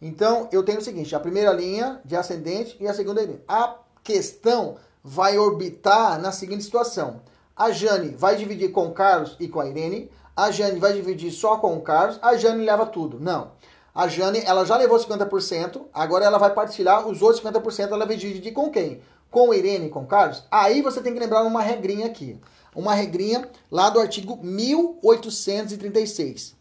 [0.00, 3.40] Então, eu tenho o seguinte, a primeira linha de ascendente e a segunda linha.
[3.48, 7.22] A questão vai orbitar na seguinte situação.
[7.56, 10.10] A Jane vai dividir com o Carlos e com a Irene.
[10.36, 12.18] A Jane vai dividir só com o Carlos.
[12.20, 13.20] A Jane leva tudo.
[13.20, 13.52] Não.
[13.94, 18.16] A Jane, ela já levou 50%, agora ela vai partilhar os outros 50%, ela vai
[18.16, 19.00] dividir com quem?
[19.30, 20.42] Com a Irene com o Carlos?
[20.50, 22.36] Aí você tem que lembrar uma regrinha aqui.
[22.74, 26.56] Uma regrinha lá do artigo 1836.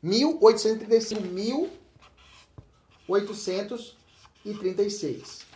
[0.00, 1.68] 1835,
[3.08, 5.48] 1836.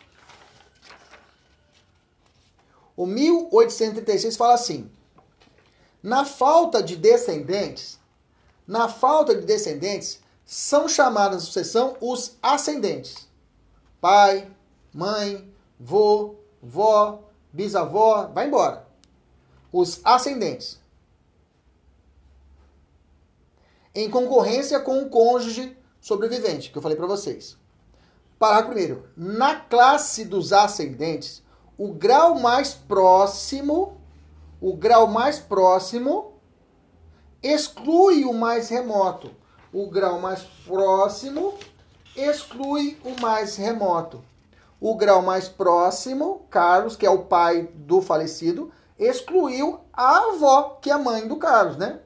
[3.02, 4.88] O 1836 fala assim:
[6.00, 7.98] na falta de descendentes,
[8.64, 13.28] na falta de descendentes, são chamados na sucessão os ascendentes.
[14.00, 14.48] Pai,
[14.94, 18.86] mãe, vô, vó, bisavó, vai embora.
[19.72, 20.80] Os ascendentes.
[23.92, 27.58] Em concorrência com o cônjuge sobrevivente, que eu falei para vocês.
[28.38, 29.08] Parágrafo primeiro.
[29.16, 31.42] Na classe dos ascendentes,
[31.76, 33.96] o grau mais próximo,
[34.60, 36.32] o grau mais próximo
[37.42, 39.30] exclui o mais remoto.
[39.72, 41.54] O grau mais próximo
[42.14, 44.22] exclui o mais remoto.
[44.80, 50.90] O grau mais próximo, Carlos, que é o pai do falecido, excluiu a avó, que
[50.90, 52.00] é a mãe do Carlos, né?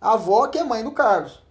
[0.00, 1.42] A avó, que é mãe do Carlos.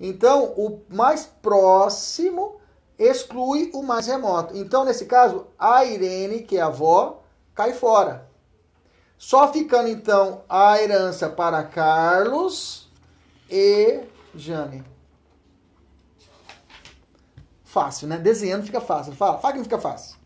[0.00, 2.56] Então, o mais próximo
[2.98, 4.56] exclui o mais remoto.
[4.56, 7.22] Então, nesse caso, a Irene, que é a avó,
[7.54, 8.28] cai fora.
[9.18, 12.90] Só ficando então a herança para Carlos
[13.48, 14.00] e
[14.34, 14.84] Jane.
[17.64, 18.18] Fácil, né?
[18.18, 19.12] Desenhando fica fácil.
[19.12, 20.16] Fala, fala que não fica fácil.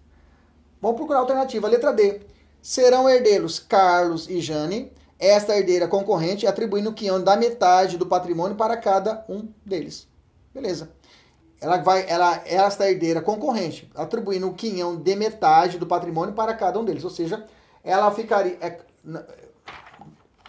[0.80, 1.68] Vamos procurar a alternativa.
[1.68, 2.22] Letra D.
[2.62, 8.56] Serão herdeiros Carlos e Jane, esta herdeira concorrente, atribuindo o quião da metade do patrimônio
[8.56, 10.08] para cada um deles.
[10.52, 10.95] Beleza
[11.60, 16.78] ela vai, ela esta herdeira concorrente, atribuindo o quinhão de metade do patrimônio para cada
[16.78, 17.44] um deles, ou seja,
[17.82, 18.78] ela ficaria é,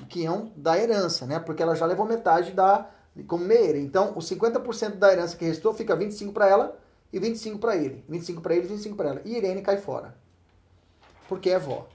[0.02, 1.40] o quinhão da herança, né?
[1.40, 2.90] Porque ela já levou metade da
[3.26, 3.78] como meira.
[3.78, 6.78] Então, os 50% da herança que restou fica 25 para ela
[7.12, 8.04] e 25 para ele.
[8.08, 9.22] 25 para ele e 25 para ela.
[9.26, 10.16] E Irene cai fora.
[11.28, 11.88] Porque é vó.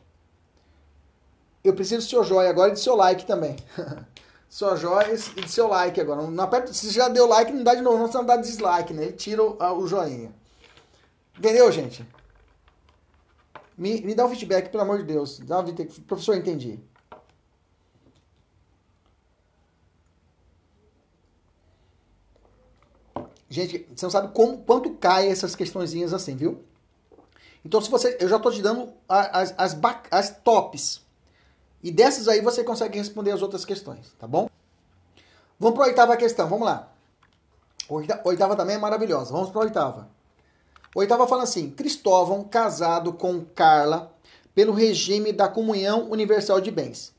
[1.62, 3.56] Eu preciso do seu joia agora e do seu like também.
[4.52, 6.20] sua joia e de seu like agora.
[6.26, 9.04] Não aperta, se já deu like, não dá de novo, não, senão dá dislike, né?
[9.04, 10.30] Ele tira o, o joinha.
[11.38, 12.06] Entendeu, gente?
[13.78, 15.38] Me, me dá um feedback, pelo amor de Deus.
[15.38, 15.64] Dá,
[16.06, 16.78] professor, entendi.
[23.48, 26.62] Gente, você não sabe como, quanto cai essas questõezinhas assim, viu?
[27.64, 28.18] Então, se você.
[28.20, 29.78] Eu já estou te dando as, as,
[30.10, 31.01] as tops.
[31.82, 34.48] E dessas aí você consegue responder as outras questões, tá bom?
[35.58, 36.92] Vamos para a oitava questão, vamos lá.
[38.24, 39.32] Oitava também é maravilhosa.
[39.32, 40.08] Vamos para a oitava.
[40.94, 44.12] Oitava fala assim: Cristóvão, casado com Carla,
[44.54, 47.14] pelo regime da comunhão universal de bens.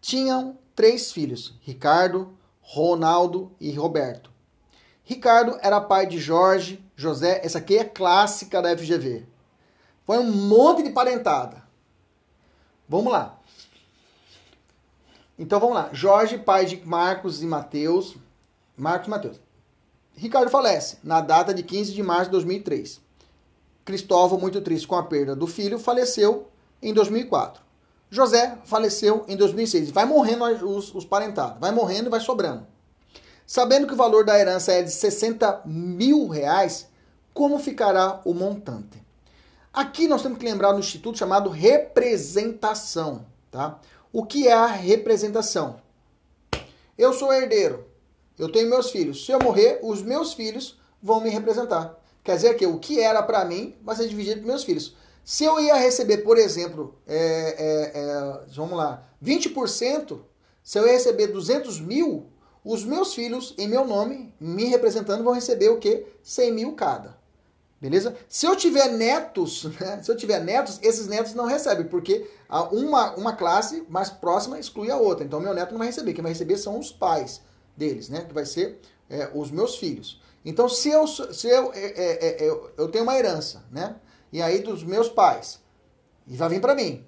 [0.00, 4.30] Tinham três filhos: Ricardo, Ronaldo e Roberto.
[5.04, 7.40] Ricardo era pai de Jorge, José.
[7.42, 9.26] Essa aqui é clássica da FGV.
[10.04, 11.62] Foi um monte de parentada.
[12.88, 13.37] Vamos lá.
[15.38, 15.90] Então vamos lá.
[15.92, 18.16] Jorge, pai de Marcos e Mateus.
[18.76, 19.40] Marcos e Mateus.
[20.16, 23.00] Ricardo falece na data de 15 de março de 2003.
[23.84, 26.48] Cristóvão, muito triste com a perda do filho, faleceu
[26.82, 27.62] em 2004.
[28.10, 29.90] José faleceu em 2006.
[29.90, 31.58] Vai morrendo os, os parentados.
[31.60, 32.66] Vai morrendo e vai sobrando.
[33.46, 36.88] Sabendo que o valor da herança é de 60 mil reais,
[37.32, 39.02] como ficará o montante?
[39.72, 43.78] Aqui nós temos que lembrar do instituto chamado representação, tá?
[44.10, 45.82] O que é a representação?
[46.96, 47.84] Eu sou herdeiro,
[48.38, 49.26] eu tenho meus filhos.
[49.26, 51.94] Se eu morrer, os meus filhos vão me representar.
[52.24, 54.96] Quer dizer que o que era para mim vai ser dividido para meus filhos.
[55.22, 60.20] Se eu ia receber, por exemplo, é, é, é, vamos lá, 20%,
[60.62, 62.26] se eu ia receber 200 mil,
[62.64, 66.06] os meus filhos, em meu nome, me representando, vão receber o quê?
[66.22, 67.17] 100 mil cada.
[67.80, 68.16] Beleza?
[68.28, 70.02] Se eu tiver netos, né?
[70.02, 72.28] se eu tiver netos, esses netos não recebem, porque
[72.72, 75.24] uma, uma classe mais próxima exclui a outra.
[75.24, 76.12] Então, meu neto não vai receber.
[76.12, 77.40] Quem vai receber são os pais
[77.76, 78.24] deles, né?
[78.24, 80.20] Que vai ser é, os meus filhos.
[80.44, 83.96] Então, se eu, se eu, é, é, é eu, eu tenho uma herança, né?
[84.32, 85.60] E aí dos meus pais,
[86.26, 87.04] e vai vir para mim.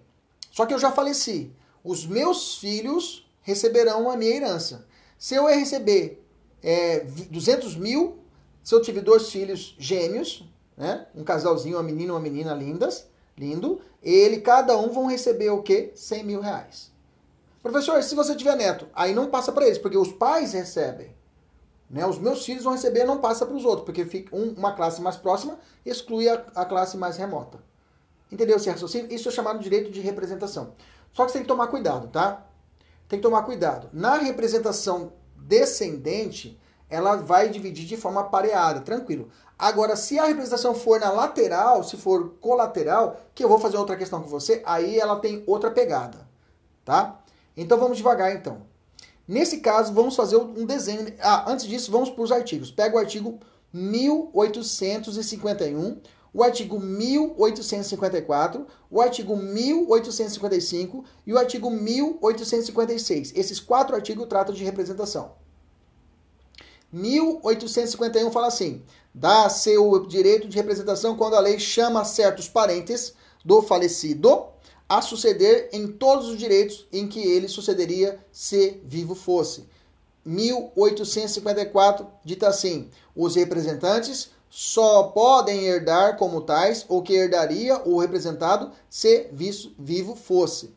[0.51, 1.53] Só que eu já faleci.
[1.83, 4.87] Os meus filhos receberão a minha herança.
[5.19, 6.23] Se eu receber
[6.63, 8.19] é, 200 mil,
[8.63, 10.45] se eu tiver dois filhos gêmeos,
[10.81, 11.07] né?
[11.15, 13.07] Um casalzinho, uma menina, uma menina lindas,
[13.37, 13.83] lindo.
[14.03, 15.93] Ele, cada um vão receber o quê?
[15.95, 16.91] 100 mil reais.
[17.63, 21.15] Professor, se você tiver neto, aí não passa para eles, porque os pais recebem.
[21.91, 22.07] Né?
[22.07, 25.03] Os meus filhos vão receber não passa para os outros, porque fica um, uma classe
[25.03, 27.59] mais próxima exclui a, a classe mais remota.
[28.33, 29.13] Entendeu esse raciocínio?
[29.13, 30.73] Isso é chamado direito de representação.
[31.13, 32.47] Só que você tem que tomar cuidado, tá?
[33.07, 33.91] Tem que tomar cuidado.
[33.93, 36.59] Na representação descendente,
[36.91, 39.29] ela vai dividir de forma pareada, tranquilo.
[39.59, 43.97] Agora, se a representação for na lateral, se for colateral, que eu vou fazer outra
[43.97, 46.27] questão com você, aí ela tem outra pegada,
[46.85, 47.21] tá?
[47.57, 48.63] Então vamos devagar então.
[49.29, 51.07] Nesse caso, vamos fazer um desenho.
[51.21, 52.71] Ah, antes disso, vamos para os artigos.
[52.71, 53.39] Pega o artigo
[53.73, 56.01] 1851,
[56.33, 63.33] o artigo 1854, o artigo 1855 e o artigo 1856.
[63.37, 65.39] Esses quatro artigos tratam de representação.
[66.93, 68.83] 1851 fala assim:
[69.15, 73.15] dá-se o direito de representação quando a lei chama certos parentes
[73.45, 74.47] do falecido
[74.89, 79.65] a suceder em todos os direitos em que ele sucederia se vivo fosse.
[80.25, 88.73] 1854 dita assim: os representantes só podem herdar como tais o que herdaria o representado
[88.89, 89.29] se
[89.79, 90.75] vivo fosse.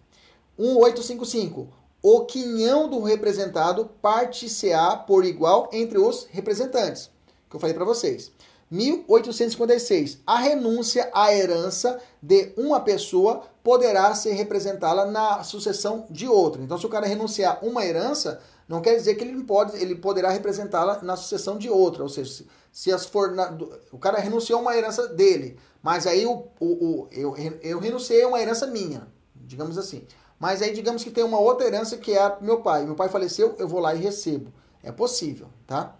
[0.57, 7.09] 1855 o quinhão do representado parte-se-á por igual entre os representantes,
[7.49, 8.29] que eu falei para vocês.
[8.69, 10.17] 1856.
[10.25, 16.61] A renúncia à herança de uma pessoa poderá ser representá-la na sucessão de outra.
[16.61, 19.95] Então, se o cara renunciar uma herança, não quer dizer que ele não pode, ele
[19.95, 22.03] poderá representá-la na sucessão de outra.
[22.03, 23.55] Ou seja, se as for na,
[23.91, 28.27] o cara renunciou uma herança dele, mas aí o, o, o, eu, eu renunciei a
[28.27, 30.05] uma herança minha, digamos assim.
[30.43, 32.85] Mas aí digamos que tem uma outra herança que é meu pai.
[32.85, 34.51] Meu pai faleceu, eu vou lá e recebo.
[34.83, 35.95] É possível, tá?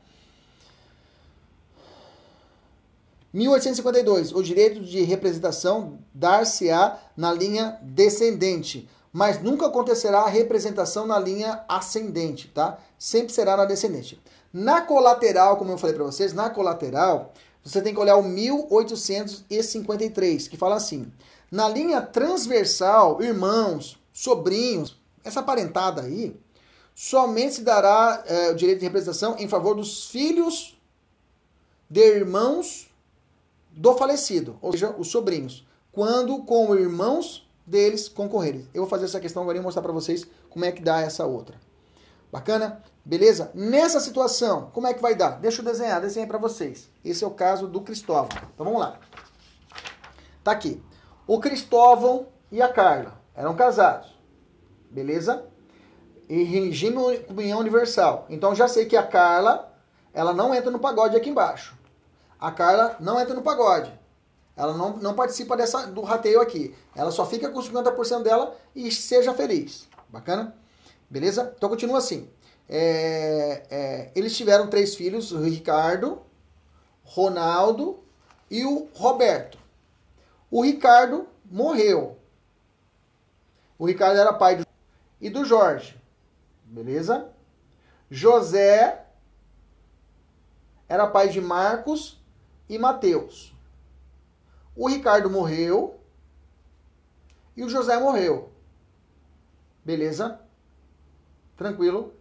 [3.34, 4.34] 1852.
[4.34, 11.64] O direito de representação dar-se-á na linha descendente, mas nunca acontecerá a representação na linha
[11.70, 12.78] ascendente, tá?
[13.00, 14.22] Sempre será na descendente.
[14.52, 17.32] Na colateral, como eu falei para vocês, na colateral,
[17.64, 21.10] você tem que olhar o 1853, que fala assim:
[21.50, 26.40] na linha transversal, irmãos, sobrinhos, essa parentada aí,
[26.94, 30.80] somente se dará é, o direito de representação em favor dos filhos
[31.90, 32.88] de irmãos
[33.72, 38.68] do falecido, ou seja, os sobrinhos, quando com irmãos deles concorrerem.
[38.74, 41.26] Eu vou fazer essa questão agora e mostrar para vocês como é que dá essa
[41.26, 41.60] outra.
[42.32, 42.84] Bacana?
[43.06, 43.52] Beleza?
[43.54, 45.40] Nessa situação, como é que vai dar?
[45.40, 46.90] Deixa eu desenhar, desenhei para vocês.
[47.04, 48.30] Esse é o caso do Cristóvão.
[48.54, 49.00] Então vamos lá.
[50.44, 50.82] Tá aqui.
[51.26, 54.14] O Cristóvão e a Carla eram casados.
[54.90, 55.46] Beleza?
[56.30, 58.26] E regime comunhão universal.
[58.30, 59.74] Então já sei que a Carla,
[60.14, 61.78] ela não entra no pagode aqui embaixo.
[62.40, 63.92] A Carla não entra no pagode.
[64.56, 66.76] Ela não, não participa dessa, do rateio aqui.
[66.96, 69.88] Ela só fica com 50% dela e seja feliz.
[70.10, 70.56] Bacana?
[71.10, 71.54] Beleza?
[71.58, 72.30] Então continua assim.
[72.70, 76.22] É, é, eles tiveram três filhos: o Ricardo,
[77.04, 78.00] Ronaldo
[78.50, 79.58] e o Roberto.
[80.50, 82.18] O Ricardo morreu.
[83.78, 84.66] O Ricardo era pai do
[85.20, 86.00] e do Jorge.
[86.66, 87.30] Beleza?
[88.10, 89.06] José
[90.88, 92.22] era pai de Marcos
[92.68, 93.56] e Mateus.
[94.76, 96.00] O Ricardo morreu
[97.56, 98.52] e o José morreu.
[99.86, 100.40] Beleza?
[101.56, 102.14] Tranquilo?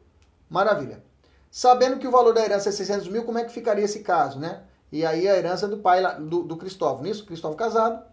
[0.49, 1.03] Maravilha.
[1.51, 4.39] Sabendo que o valor da herança é 600 mil, como é que ficaria esse caso,
[4.39, 4.65] né?
[4.91, 7.03] E aí a herança do pai do, do Cristóvão.
[7.03, 8.05] Nisso, Cristóvão casado.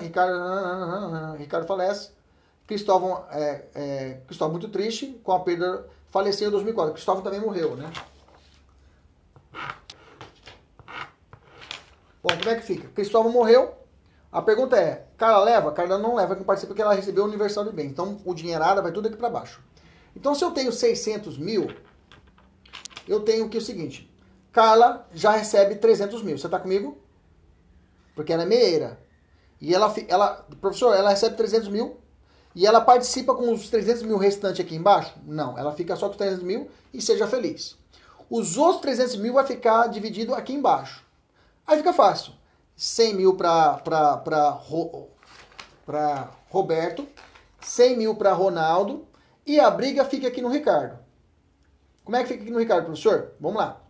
[0.00, 2.10] Ricardo, Ricardo falece.
[2.66, 5.86] Cristóvão, é, é, Cristóvão muito triste com a perda.
[6.10, 6.94] Faleceu em 2004.
[6.94, 7.90] Cristóvão também morreu, né?
[12.22, 12.88] Bom, como é que fica?
[12.88, 13.74] Cristóvão morreu.
[14.30, 15.72] A pergunta é: Carla leva?
[15.72, 17.86] Carla não leva, que participa porque ela recebeu o universal de bem.
[17.86, 19.62] Então, o dinheirada vai tudo aqui para baixo.
[20.16, 21.68] Então, se eu tenho 600 mil,
[23.06, 24.10] eu tenho que o seguinte:
[24.52, 26.38] Carla já recebe 300 mil.
[26.38, 26.98] Você tá comigo?
[28.14, 29.01] Porque ela é meieira.
[29.62, 32.00] E ela, ela, professor, ela recebe 300 mil
[32.52, 35.14] e ela participa com os 300 mil restantes aqui embaixo?
[35.24, 37.78] Não, ela fica só com os 300 mil e seja feliz.
[38.28, 41.04] Os outros 300 mil vai ficar dividido aqui embaixo.
[41.64, 42.32] Aí fica fácil.
[42.74, 44.60] 100 mil para
[46.50, 47.06] Roberto,
[47.60, 49.06] 100 mil para Ronaldo
[49.46, 50.98] e a briga fica aqui no Ricardo.
[52.04, 53.30] Como é que fica aqui no Ricardo, professor?
[53.38, 53.80] Vamos lá.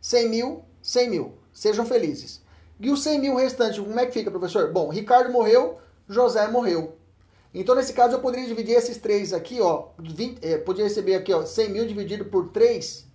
[0.00, 1.36] 100 mil, 100 mil.
[1.52, 2.45] Sejam felizes.
[2.78, 4.70] E os 100 mil restantes, como é que fica, professor?
[4.72, 6.96] Bom, Ricardo morreu, José morreu.
[7.54, 9.88] Então, nesse caso, eu poderia dividir esses três aqui, ó.
[9.98, 13.06] 20, é, poderia receber aqui, ó, 100 mil dividido por 3.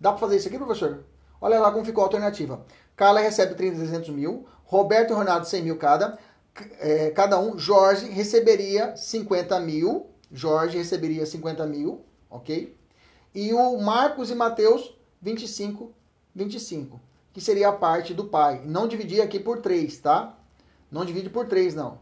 [0.00, 1.04] Dá para fazer isso aqui, professor?
[1.40, 2.64] Olha lá como ficou a alternativa.
[2.94, 6.18] Carla recebe 300 mil, Roberto e Ronaldo 100 mil cada,
[6.78, 7.58] é, cada um.
[7.58, 12.76] Jorge receberia 50 mil, Jorge receberia 50 mil, ok?
[13.34, 15.92] E o Marcos e Mateus, 25,
[16.34, 17.00] 25.
[17.32, 18.62] Que seria a parte do pai.
[18.64, 20.36] Não dividir aqui por 3, tá?
[20.90, 21.98] Não divide por 3, não.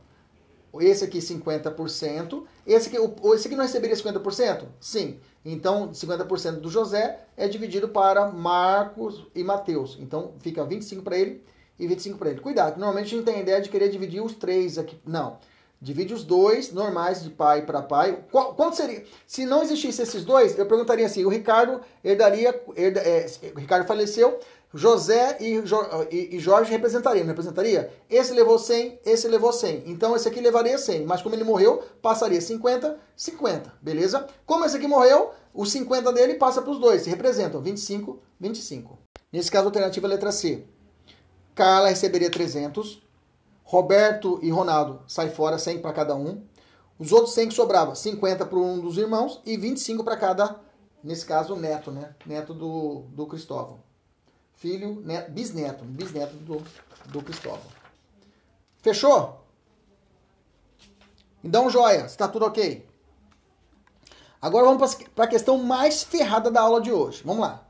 [0.80, 2.44] Esse aqui 50%.
[2.66, 2.96] Esse aqui,
[3.34, 4.64] esse aqui não receberia 50%?
[4.80, 5.18] Sim.
[5.44, 9.96] Então, 50% do José é dividido para Marcos e Mateus.
[10.00, 11.42] Então, fica 25 para ele
[11.78, 12.40] e 25 para ele.
[12.40, 15.00] Cuidado, normalmente a gente tem a ideia de querer dividir os três aqui.
[15.06, 15.38] Não.
[15.80, 18.24] Divide os dois normais de pai para pai.
[18.32, 19.04] Quanto seria?
[19.24, 22.60] Se não existisse esses dois, eu perguntaria assim: o Ricardo herdaria.
[22.76, 24.40] Herda, é, o Ricardo faleceu,
[24.72, 25.54] José e,
[26.10, 27.90] e, Jorge representariam, não representaria?
[28.08, 29.84] Esse levou 100, esse levou 100.
[29.86, 34.26] Então esse aqui levaria 100, mas como ele morreu, passaria 50, 50, beleza?
[34.44, 38.98] Como esse aqui morreu, os 50 dele passa para os dois, se representam 25, 25.
[39.32, 40.64] Nesse caso, alternativa é letra C.
[41.54, 43.02] Carla receberia 300,
[43.64, 46.42] Roberto e Ronaldo sai fora, 100 para cada um.
[46.98, 50.60] Os outros 100 que sobrava, 50 para um dos irmãos e 25 para cada,
[51.02, 52.14] nesse caso, neto, né?
[52.26, 53.88] Neto do, do Cristóvão.
[54.59, 56.62] Filho, neto, bisneto, bisneto do,
[57.06, 57.62] do Cristóvão.
[58.82, 59.44] Fechou?
[61.44, 62.84] Então, joia, está tudo ok.
[64.42, 67.22] Agora vamos para a questão mais ferrada da aula de hoje.
[67.24, 67.64] Vamos lá.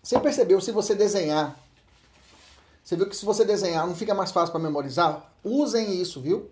[0.00, 1.56] Você percebeu se você desenhar?
[2.84, 5.32] Você viu que se você desenhar não fica mais fácil para memorizar?
[5.42, 6.48] Usem isso, viu?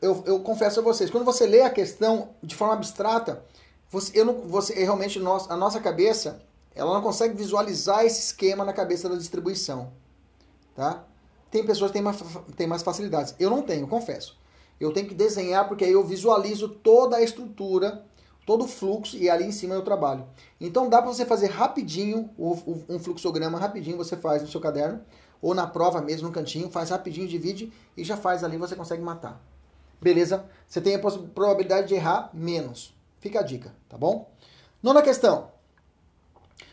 [0.00, 3.42] Eu, eu confesso a vocês, quando você lê a questão de forma abstrata,
[3.90, 6.42] você, eu não, você realmente a nossa cabeça
[6.74, 9.92] ela não consegue visualizar esse esquema na cabeça da distribuição,
[10.74, 11.04] tá?
[11.50, 12.22] Tem pessoas que têm mais,
[12.56, 13.34] têm mais facilidades.
[13.38, 14.38] Eu não tenho, confesso.
[14.78, 18.04] Eu tenho que desenhar porque aí eu visualizo toda a estrutura
[18.48, 20.24] todo o fluxo e ali em cima eu trabalho.
[20.58, 25.02] Então dá para você fazer rapidinho um fluxograma, rapidinho você faz no seu caderno,
[25.42, 29.02] ou na prova mesmo, no cantinho, faz rapidinho, divide e já faz ali, você consegue
[29.02, 29.38] matar.
[30.00, 30.46] Beleza?
[30.66, 32.96] Você tem a probabilidade de errar menos.
[33.20, 34.30] Fica a dica, tá bom?
[34.82, 35.50] Nona questão.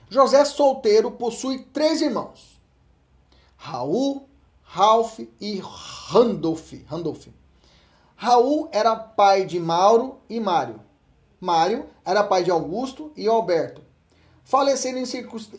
[0.10, 2.62] José solteiro possui três irmãos.
[3.58, 4.28] Raul,
[4.62, 6.74] Ralph e Randolph.
[6.86, 7.28] Randolph.
[8.16, 10.80] Raul era pai de Mauro e Mário.
[11.40, 13.82] Mário era pai de Augusto e Alberto.
[14.44, 15.06] Faleceram em,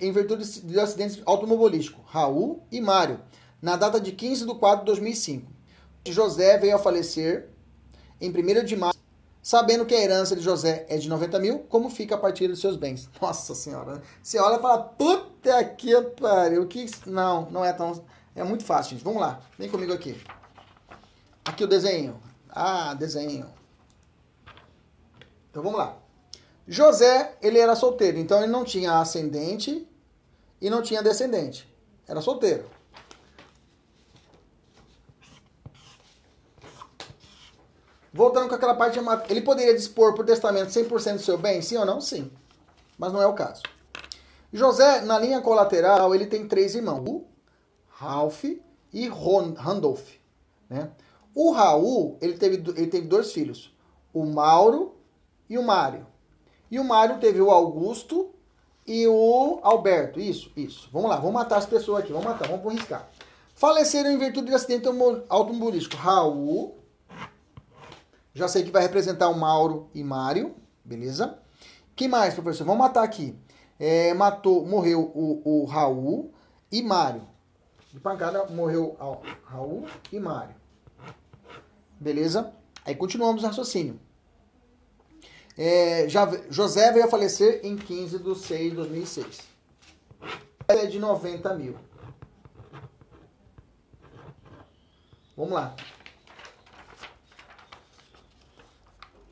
[0.01, 3.21] em virtude de acidentes automobilísticos, Raul e Mário,
[3.61, 5.51] na data de 15 de 4 de 2005.
[6.07, 7.49] José veio a falecer
[8.21, 8.96] em 1 de março,
[9.47, 12.61] sabendo que a herança de José é de 90 mil, como fica a partir dos
[12.61, 13.09] seus bens?
[13.23, 16.91] Nossa senhora, você olha e fala, puta que pariu, que...
[17.07, 18.05] Não, não é tão...
[18.35, 19.05] É muito fácil, gente.
[19.05, 20.21] Vamos lá, vem comigo aqui.
[21.45, 22.21] Aqui o desenho.
[22.51, 23.47] Ah, desenho.
[25.49, 25.97] Então vamos lá.
[26.67, 29.87] José, ele era solteiro, então ele não tinha ascendente
[30.61, 31.73] e não tinha descendente.
[32.09, 32.69] Era solteiro.
[38.17, 38.99] Voltando com aquela parte,
[39.29, 41.61] ele poderia dispor por testamento 100% do seu bem?
[41.61, 42.01] Sim ou não?
[42.01, 42.31] Sim.
[42.99, 43.63] Mas não é o caso.
[44.51, 47.25] José, na linha colateral, ele tem três irmãos.
[47.89, 48.45] Ralph
[48.93, 50.13] e Ron, Randolph.
[50.69, 50.91] Né?
[51.35, 53.71] O Raul, ele teve, ele teve dois filhos.
[54.15, 54.95] O Mauro
[55.51, 56.07] e o Mário.
[56.71, 58.31] E o Mário teve o Augusto
[58.87, 60.19] e o Alberto.
[60.19, 60.89] Isso, isso.
[60.91, 62.13] Vamos lá, vamos matar as pessoas aqui.
[62.13, 63.09] Vamos matar, vamos riscar.
[63.55, 64.89] Faleceram em virtude de acidente
[65.29, 66.01] automobilístico.
[66.01, 66.76] Raul.
[68.37, 70.55] Já sei que vai representar o Mauro e Mário.
[70.85, 71.39] Beleza?
[71.97, 72.67] que mais, professor?
[72.67, 73.35] Vamos matar aqui.
[73.81, 76.35] É, matou, morreu o, o Raul
[76.71, 77.27] e Mário.
[77.91, 78.95] De pancada morreu
[79.43, 80.55] Raul e Mário.
[81.99, 82.53] Beleza?
[82.85, 83.99] Aí continuamos o raciocínio.
[85.57, 89.39] É, já, José veio a falecer em 15 de 6 de 2006.
[90.69, 91.75] É de 90 mil.
[95.35, 95.75] Vamos lá.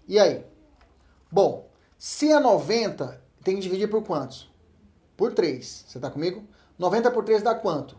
[0.07, 0.45] E aí?
[1.31, 4.51] Bom, se é 90, tem que dividir por quantos?
[5.17, 5.85] Por 3.
[5.87, 6.45] Você está comigo?
[6.79, 7.97] 90 por 3 dá quanto?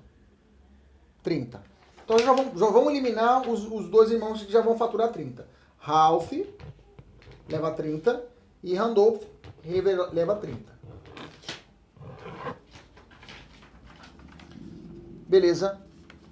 [1.23, 1.61] 30.
[2.03, 5.47] Então já vamos, já vamos eliminar os, os dois irmãos que já vão faturar 30.
[5.77, 6.31] Ralph
[7.49, 8.23] leva 30
[8.63, 9.23] e Randolph
[10.13, 10.75] leva 30.
[15.27, 15.81] Beleza.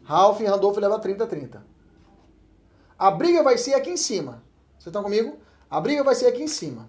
[0.03, 1.65] Ralph e Randolph leva 30, 30.
[2.97, 4.43] A briga vai ser aqui em cima.
[4.73, 5.37] Vocês estão comigo?
[5.73, 6.87] A briga vai ser aqui em cima.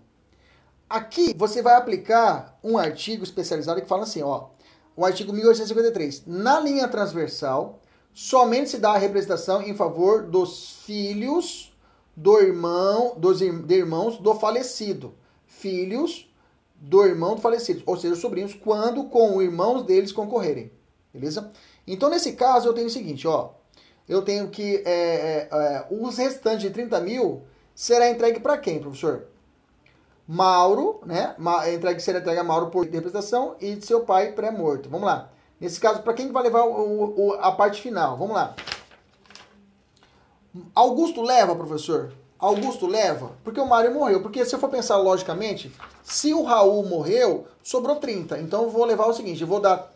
[0.91, 4.49] Aqui você vai aplicar um artigo especializado que fala assim, ó.
[4.95, 6.25] O artigo 1853.
[6.27, 7.81] Na linha transversal,
[8.13, 11.75] somente se dá a representação em favor dos filhos
[12.15, 15.15] do irmão, dos irmãos do falecido,
[15.47, 16.31] filhos
[16.75, 20.71] do irmão do falecido, ou seja, sobrinhos, quando com irmãos deles concorrerem,
[21.11, 21.51] beleza?
[21.87, 23.53] Então, nesse caso, eu tenho o seguinte, ó,
[24.07, 27.45] eu tenho que, é, é, é, os restantes de 30 mil,
[27.75, 29.27] será entregue para quem, professor?
[30.27, 31.35] Mauro, né?
[31.73, 34.89] Entregue, será entregue a Mauro por representação e de seu pai pré-morto.
[34.89, 35.31] Vamos lá.
[35.61, 38.17] Nesse caso, para quem vai levar o, o, a parte final?
[38.17, 38.55] Vamos lá.
[40.75, 42.13] Augusto leva, professor?
[42.39, 43.33] Augusto leva?
[43.43, 44.21] Porque o Mário morreu.
[44.21, 45.73] Porque se eu for pensar logicamente,
[46.03, 48.39] se o Raul morreu, sobrou 30.
[48.39, 49.93] Então eu vou levar o seguinte: eu vou dar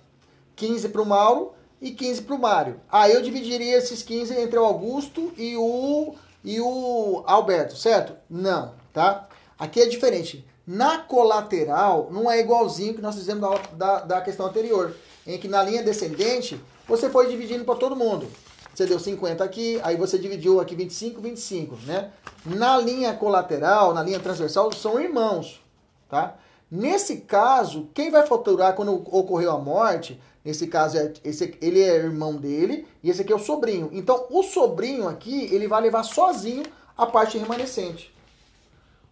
[0.57, 2.81] 15 para o Mauro e 15 para o Mário.
[2.91, 6.15] Aí eu dividiria esses 15 entre o Augusto e o,
[6.45, 8.15] e o Alberto, certo?
[8.29, 9.29] Não, tá?
[9.59, 10.47] Aqui é diferente.
[10.67, 14.95] Na colateral, não é igualzinho que nós fizemos da, da, da questão anterior,
[15.27, 18.29] em que na linha descendente, você foi dividindo para todo mundo.
[18.75, 22.13] Você deu 50 aqui, aí você dividiu aqui 25, 25, né?
[22.45, 25.61] Na linha colateral, na linha transversal, são irmãos,
[26.09, 26.37] tá?
[26.71, 31.97] Nesse caso, quem vai faturar quando ocorreu a morte, nesse caso, é, esse, ele é
[31.97, 33.91] irmão dele e esse aqui é o sobrinho.
[33.93, 36.65] Então, o sobrinho aqui, ele vai levar sozinho
[36.97, 38.15] a parte remanescente.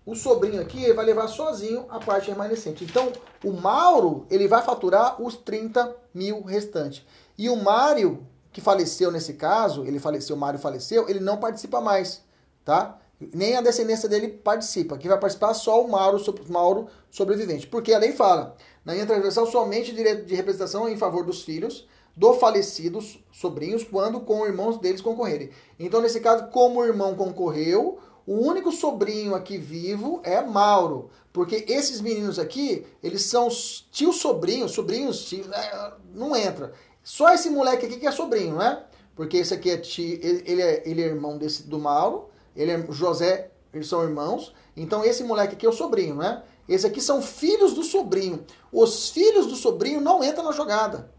[0.04, 2.84] O sobrinho aqui, ele vai levar sozinho a parte remanescente.
[2.84, 3.12] Então,
[3.44, 7.04] o Mauro, ele vai faturar os 30 mil restantes.
[7.36, 11.80] E o Mário, que faleceu nesse caso, ele faleceu, o Mário faleceu, ele não participa
[11.80, 12.22] mais,
[12.64, 12.98] tá?
[13.18, 14.98] Nem a descendência dele participa.
[14.98, 17.66] Quem vai participar só o Mauro, Mauro sobrevivente.
[17.66, 21.86] Porque a lei fala, na linha transversal, somente direito de representação em favor dos filhos
[22.16, 22.98] do falecido
[23.30, 25.50] sobrinhos, quando com irmãos deles concorrerem.
[25.78, 31.10] Então, nesse caso, como o irmão concorreu, o único sobrinho aqui vivo é Mauro.
[31.32, 33.48] Porque esses meninos aqui, eles são
[33.92, 36.72] tio sobrinhos, sobrinhos, tio, é, não entra.
[37.04, 38.82] Só esse moleque aqui que é sobrinho, né?
[39.14, 42.86] Porque esse aqui é tio, ele é, ele é irmão desse, do Mauro, ele é
[42.90, 44.54] José, eles são irmãos.
[44.76, 46.42] Então esse moleque aqui é o sobrinho, né?
[46.68, 48.44] Esse aqui são filhos do sobrinho.
[48.72, 51.10] Os filhos do sobrinho não entram na jogada.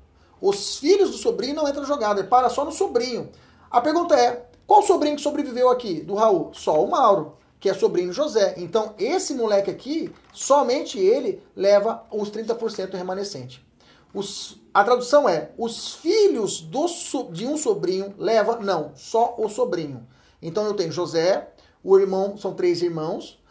[0.42, 3.30] Os filhos do sobrinho não entram na jogada, ele para só no sobrinho.
[3.72, 6.52] A pergunta é: qual sobrinho que sobreviveu aqui do Raul?
[6.54, 8.56] Só o Mauro, que é sobrinho José.
[8.58, 13.66] Então esse moleque aqui, somente ele leva os 30% remanescente.
[14.14, 16.86] Os, a tradução é: os filhos do,
[17.32, 20.06] de um sobrinho leva, não, só o sobrinho.
[20.42, 21.50] Então eu tenho José,
[21.84, 23.42] o irmão, são três irmãos,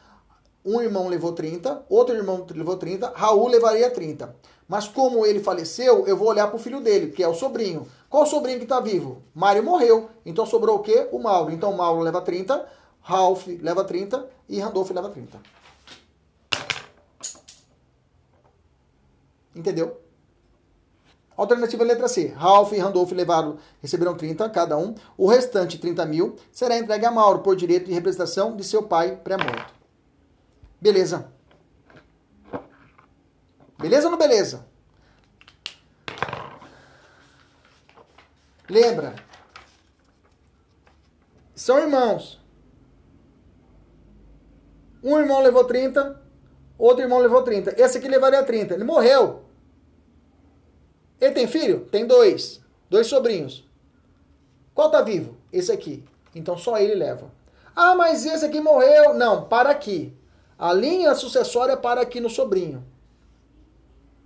[0.65, 4.35] um irmão levou 30, outro irmão levou 30, Raul levaria 30.
[4.69, 7.87] Mas como ele faleceu, eu vou olhar para o filho dele, que é o sobrinho.
[8.11, 9.23] Qual o sobrinho que está vivo?
[9.33, 10.11] Mário morreu.
[10.25, 11.09] Então sobrou o quê?
[11.13, 11.53] O Mauro.
[11.53, 12.67] Então Mauro leva 30,
[13.01, 15.41] Ralph leva 30 e Randolph leva 30.
[19.55, 20.01] Entendeu?
[21.37, 22.29] Alternativa letra C.
[22.29, 24.95] Ralph e Randolph levaram, receberam 30 cada um.
[25.19, 29.17] O restante, 30 mil, será entregue a Mauro por direito de representação de seu pai
[29.17, 29.75] pré-morto.
[30.81, 31.31] Beleza.
[33.79, 34.67] Beleza ou não beleza?
[38.69, 39.15] Lembra?
[41.55, 42.41] São irmãos.
[45.03, 46.21] Um irmão levou 30,
[46.77, 47.81] outro irmão levou 30.
[47.81, 48.75] Esse aqui levaria 30.
[48.75, 49.46] Ele morreu.
[51.21, 51.87] Ele tem filho?
[51.91, 52.61] Tem dois.
[52.89, 53.65] Dois sobrinhos.
[54.75, 55.37] Qual tá vivo?
[55.53, 56.05] Esse aqui.
[56.35, 57.31] Então só ele leva.
[57.75, 59.15] Ah, mas esse aqui morreu.
[59.15, 60.17] Não, para aqui.
[60.59, 62.85] A linha sucessória para aqui no sobrinho.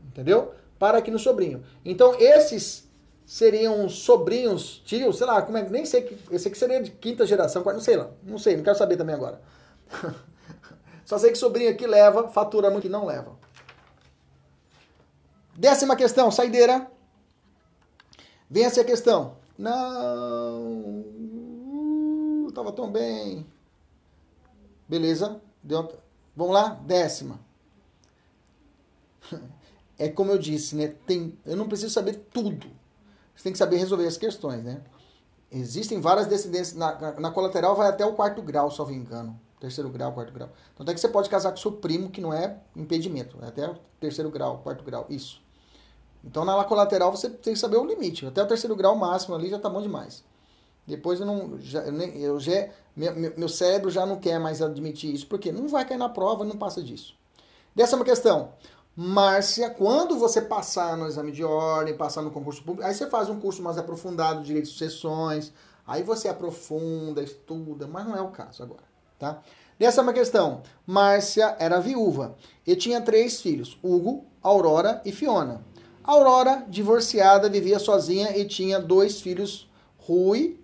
[0.07, 0.53] Entendeu?
[0.79, 1.63] Para aqui no sobrinho.
[1.85, 2.89] Então esses
[3.31, 7.25] seriam sobrinhos, tios, sei lá, como é, nem sei que esse aqui seria de quinta
[7.25, 9.41] geração, não sei lá, não sei, não quero saber também agora.
[11.07, 13.39] Só sei que sobrinho aqui leva, fatura muito que não leva.
[15.61, 16.91] Décima questão, saideira.
[18.49, 19.37] Vence a questão.
[19.59, 21.03] Não.
[22.47, 23.47] Uh, tava tão bem.
[24.89, 25.39] Beleza.
[25.63, 25.87] Deu...
[26.35, 26.71] Vamos lá?
[26.71, 27.39] Décima.
[29.99, 30.95] É como eu disse, né?
[31.07, 31.39] Tem...
[31.45, 32.67] Eu não preciso saber tudo.
[33.37, 34.81] Você tem que saber resolver as questões, né?
[35.53, 36.75] Existem várias descendências.
[36.75, 39.39] Na, na, colateral vai até o quarto grau, se eu me engano.
[39.61, 40.49] Terceiro grau, quarto grau.
[40.73, 43.37] Então é que você pode casar com seu primo, que não é impedimento.
[43.43, 45.05] É até o terceiro grau, quarto grau.
[45.11, 45.50] Isso.
[46.25, 48.27] Então na colateral você tem que saber o limite.
[48.27, 50.23] Até o terceiro grau máximo ali já tá bom demais.
[50.87, 51.59] Depois eu não.
[51.61, 55.85] Já, eu já, meu, meu cérebro já não quer mais admitir isso, porque não vai
[55.85, 57.15] cair na prova, não passa disso.
[57.93, 58.53] Uma questão.
[58.97, 63.29] Márcia, quando você passar no exame de ordem, passar no concurso público, aí você faz
[63.31, 65.53] um curso mais aprofundado direito de sucessões,
[65.87, 68.83] aí você aprofunda, estuda, mas não é o caso agora,
[69.19, 69.41] tá?
[70.03, 70.63] Uma questão.
[70.87, 72.37] Márcia era viúva
[72.67, 75.63] e tinha três filhos: Hugo, Aurora e Fiona.
[76.11, 80.59] Aurora, divorciada, vivia sozinha e tinha dois filhos, Rui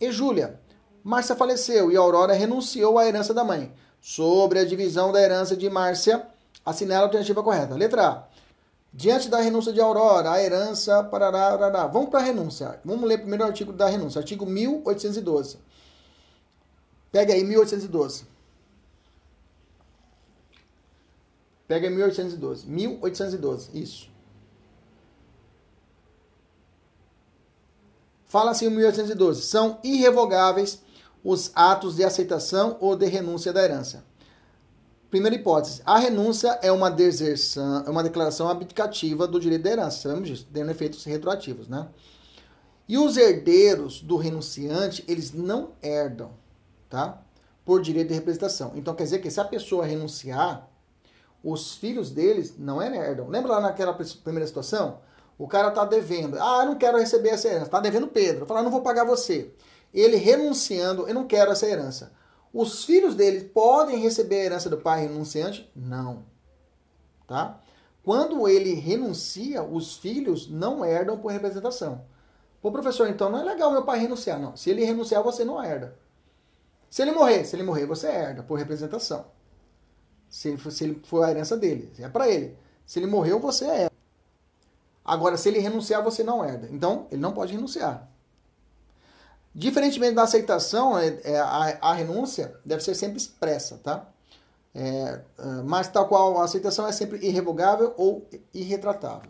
[0.00, 0.58] e Júlia.
[1.04, 3.70] Márcia faleceu e Aurora renunciou à herança da mãe.
[4.00, 6.26] Sobre a divisão da herança de Márcia,
[6.64, 7.74] assinale a alternativa correta.
[7.74, 8.24] Letra A.
[8.90, 11.04] Diante da renúncia de Aurora, a herança.
[11.04, 11.86] Parará, parará.
[11.86, 12.80] Vamos para a renúncia.
[12.82, 14.20] Vamos ler primeiro o artigo da renúncia.
[14.20, 15.58] Artigo 1812.
[17.12, 18.24] Pega aí 1812.
[21.68, 22.66] Pega aí 1812.
[22.66, 24.09] 1812, isso.
[28.30, 29.42] Fala assim 1812.
[29.42, 30.80] São irrevogáveis
[31.24, 34.04] os atos de aceitação ou de renúncia da herança.
[35.10, 35.82] Primeira hipótese.
[35.84, 40.02] A renúncia é uma deserção, é uma declaração abdicativa do direito da herança.
[40.02, 41.88] Sabemos disso, tendo efeitos retroativos, né?
[42.86, 46.30] E os herdeiros do renunciante, eles não herdam,
[46.88, 47.20] tá?
[47.64, 48.70] Por direito de representação.
[48.76, 50.68] Então quer dizer que se a pessoa renunciar,
[51.42, 53.26] os filhos deles não herdam.
[53.26, 55.00] Lembra lá naquela primeira situação?
[55.40, 56.36] O cara tá devendo.
[56.38, 57.70] Ah, eu não quero receber essa herança.
[57.70, 58.44] Tá devendo Pedro.
[58.44, 59.50] Fala, não vou pagar você.
[59.92, 62.12] Ele renunciando, eu não quero essa herança.
[62.52, 65.72] Os filhos dele podem receber a herança do pai renunciante?
[65.74, 66.26] Não.
[67.26, 67.58] Tá?
[68.04, 72.04] Quando ele renuncia, os filhos não herdam por representação.
[72.60, 74.38] Pô, professor, então não é legal meu pai renunciar.
[74.38, 74.54] Não.
[74.58, 75.96] Se ele renunciar, você não herda.
[76.90, 79.24] Se ele morrer, se ele morrer, você herda por representação.
[80.28, 82.58] Se se ele for a herança dele, é para ele.
[82.84, 83.89] Se ele morreu, você herda.
[85.10, 86.68] Agora, se ele renunciar, você não herda.
[86.70, 88.08] Então, ele não pode renunciar.
[89.52, 94.06] Diferentemente da aceitação, é, é, a, renúncia deve ser sempre expressa, tá?
[94.72, 98.24] É, é, mas tal qual a aceitação é sempre irrevogável ou
[98.54, 99.28] irretratável.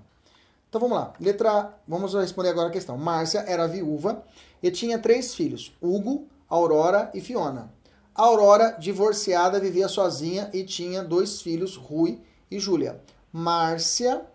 [0.69, 1.15] Então vamos lá.
[1.19, 2.99] Letra Vamos responder agora a questão.
[2.99, 4.23] Márcia era viúva
[4.63, 7.73] e tinha três filhos: Hugo, Aurora e Fiona.
[8.15, 12.21] A Aurora, divorciada, vivia sozinha e tinha dois filhos, Rui
[12.51, 13.01] e Júlia.
[13.33, 14.27] Márcia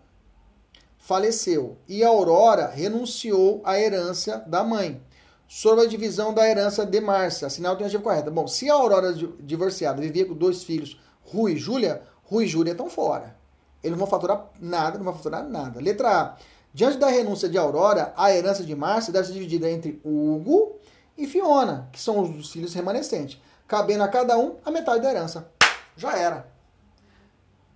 [1.06, 5.00] faleceu e a Aurora renunciou à herança da mãe
[5.46, 7.46] sobre a divisão da herança de Márcia.
[7.46, 8.28] Assinal a alternativa correta.
[8.28, 12.72] Bom, se a Aurora divorciada vivia com dois filhos, Rui e Júlia, Rui e Júlia
[12.72, 13.36] estão fora.
[13.84, 15.80] Eles não vão faturar nada, não vão faturar nada.
[15.80, 16.36] Letra A.
[16.74, 20.74] Diante da renúncia de Aurora, a herança de Márcia deve ser dividida entre Hugo
[21.16, 25.48] e Fiona, que são os filhos remanescentes, cabendo a cada um a metade da herança.
[25.96, 26.48] Já era.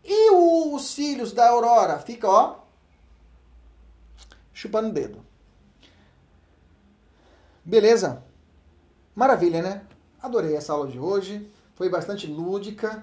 [0.05, 2.01] E os filhos da Aurora?
[2.01, 2.60] Fica, ó,
[4.61, 5.25] chupando o dedo.
[7.65, 8.23] Beleza?
[9.15, 9.87] Maravilha, né?
[10.23, 11.51] Adorei essa aula de hoje.
[11.75, 13.03] Foi bastante lúdica.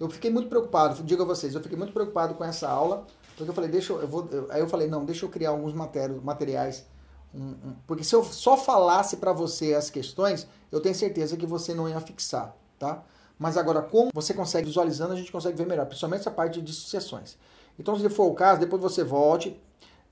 [0.00, 3.04] Eu fiquei muito preocupado, digo a vocês, eu fiquei muito preocupado com essa aula,
[3.36, 5.50] porque eu falei, deixa eu, eu vou, eu, aí eu falei, não, deixa eu criar
[5.50, 5.74] alguns
[6.22, 6.86] materiais,
[7.34, 11.44] um, um, porque se eu só falasse para você as questões, eu tenho certeza que
[11.46, 13.02] você não ia fixar, tá?
[13.36, 16.72] Mas agora, como você consegue visualizando, a gente consegue ver melhor, principalmente essa parte de
[16.72, 17.36] sucessões.
[17.76, 19.60] Então, se for o caso, depois você volte.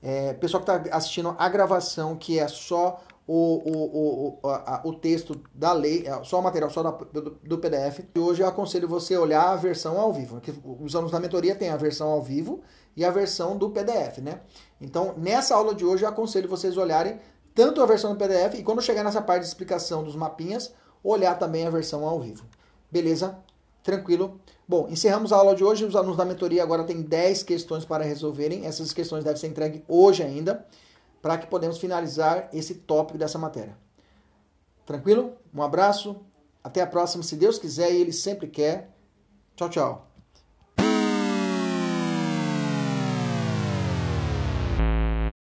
[0.01, 4.93] É, pessoal que está assistindo a gravação, que é só o, o, o, a, o
[4.93, 7.99] texto da lei, é só o material só da, do, do, PDF.
[8.15, 10.41] E hoje eu aconselho você olhar a versão ao vivo.
[10.79, 12.61] Os alunos da mentoria têm a versão ao vivo
[12.95, 14.41] e a versão do PDF, né?
[14.79, 17.19] Então, nessa aula de hoje, eu aconselho vocês olharem
[17.53, 21.37] tanto a versão do PDF e quando chegar nessa parte de explicação dos mapinhas, olhar
[21.37, 22.45] também a versão ao vivo.
[22.89, 23.37] Beleza?
[23.83, 24.39] Tranquilo?
[24.67, 25.85] Bom, encerramos a aula de hoje.
[25.85, 28.65] Os alunos da mentoria agora têm 10 questões para resolverem.
[28.65, 30.65] Essas questões devem ser entregues hoje ainda
[31.21, 33.77] para que podemos finalizar esse tópico dessa matéria.
[34.85, 35.33] Tranquilo?
[35.53, 36.17] Um abraço,
[36.63, 38.93] até a próxima, se Deus quiser e Ele sempre quer.
[39.55, 40.06] Tchau, tchau.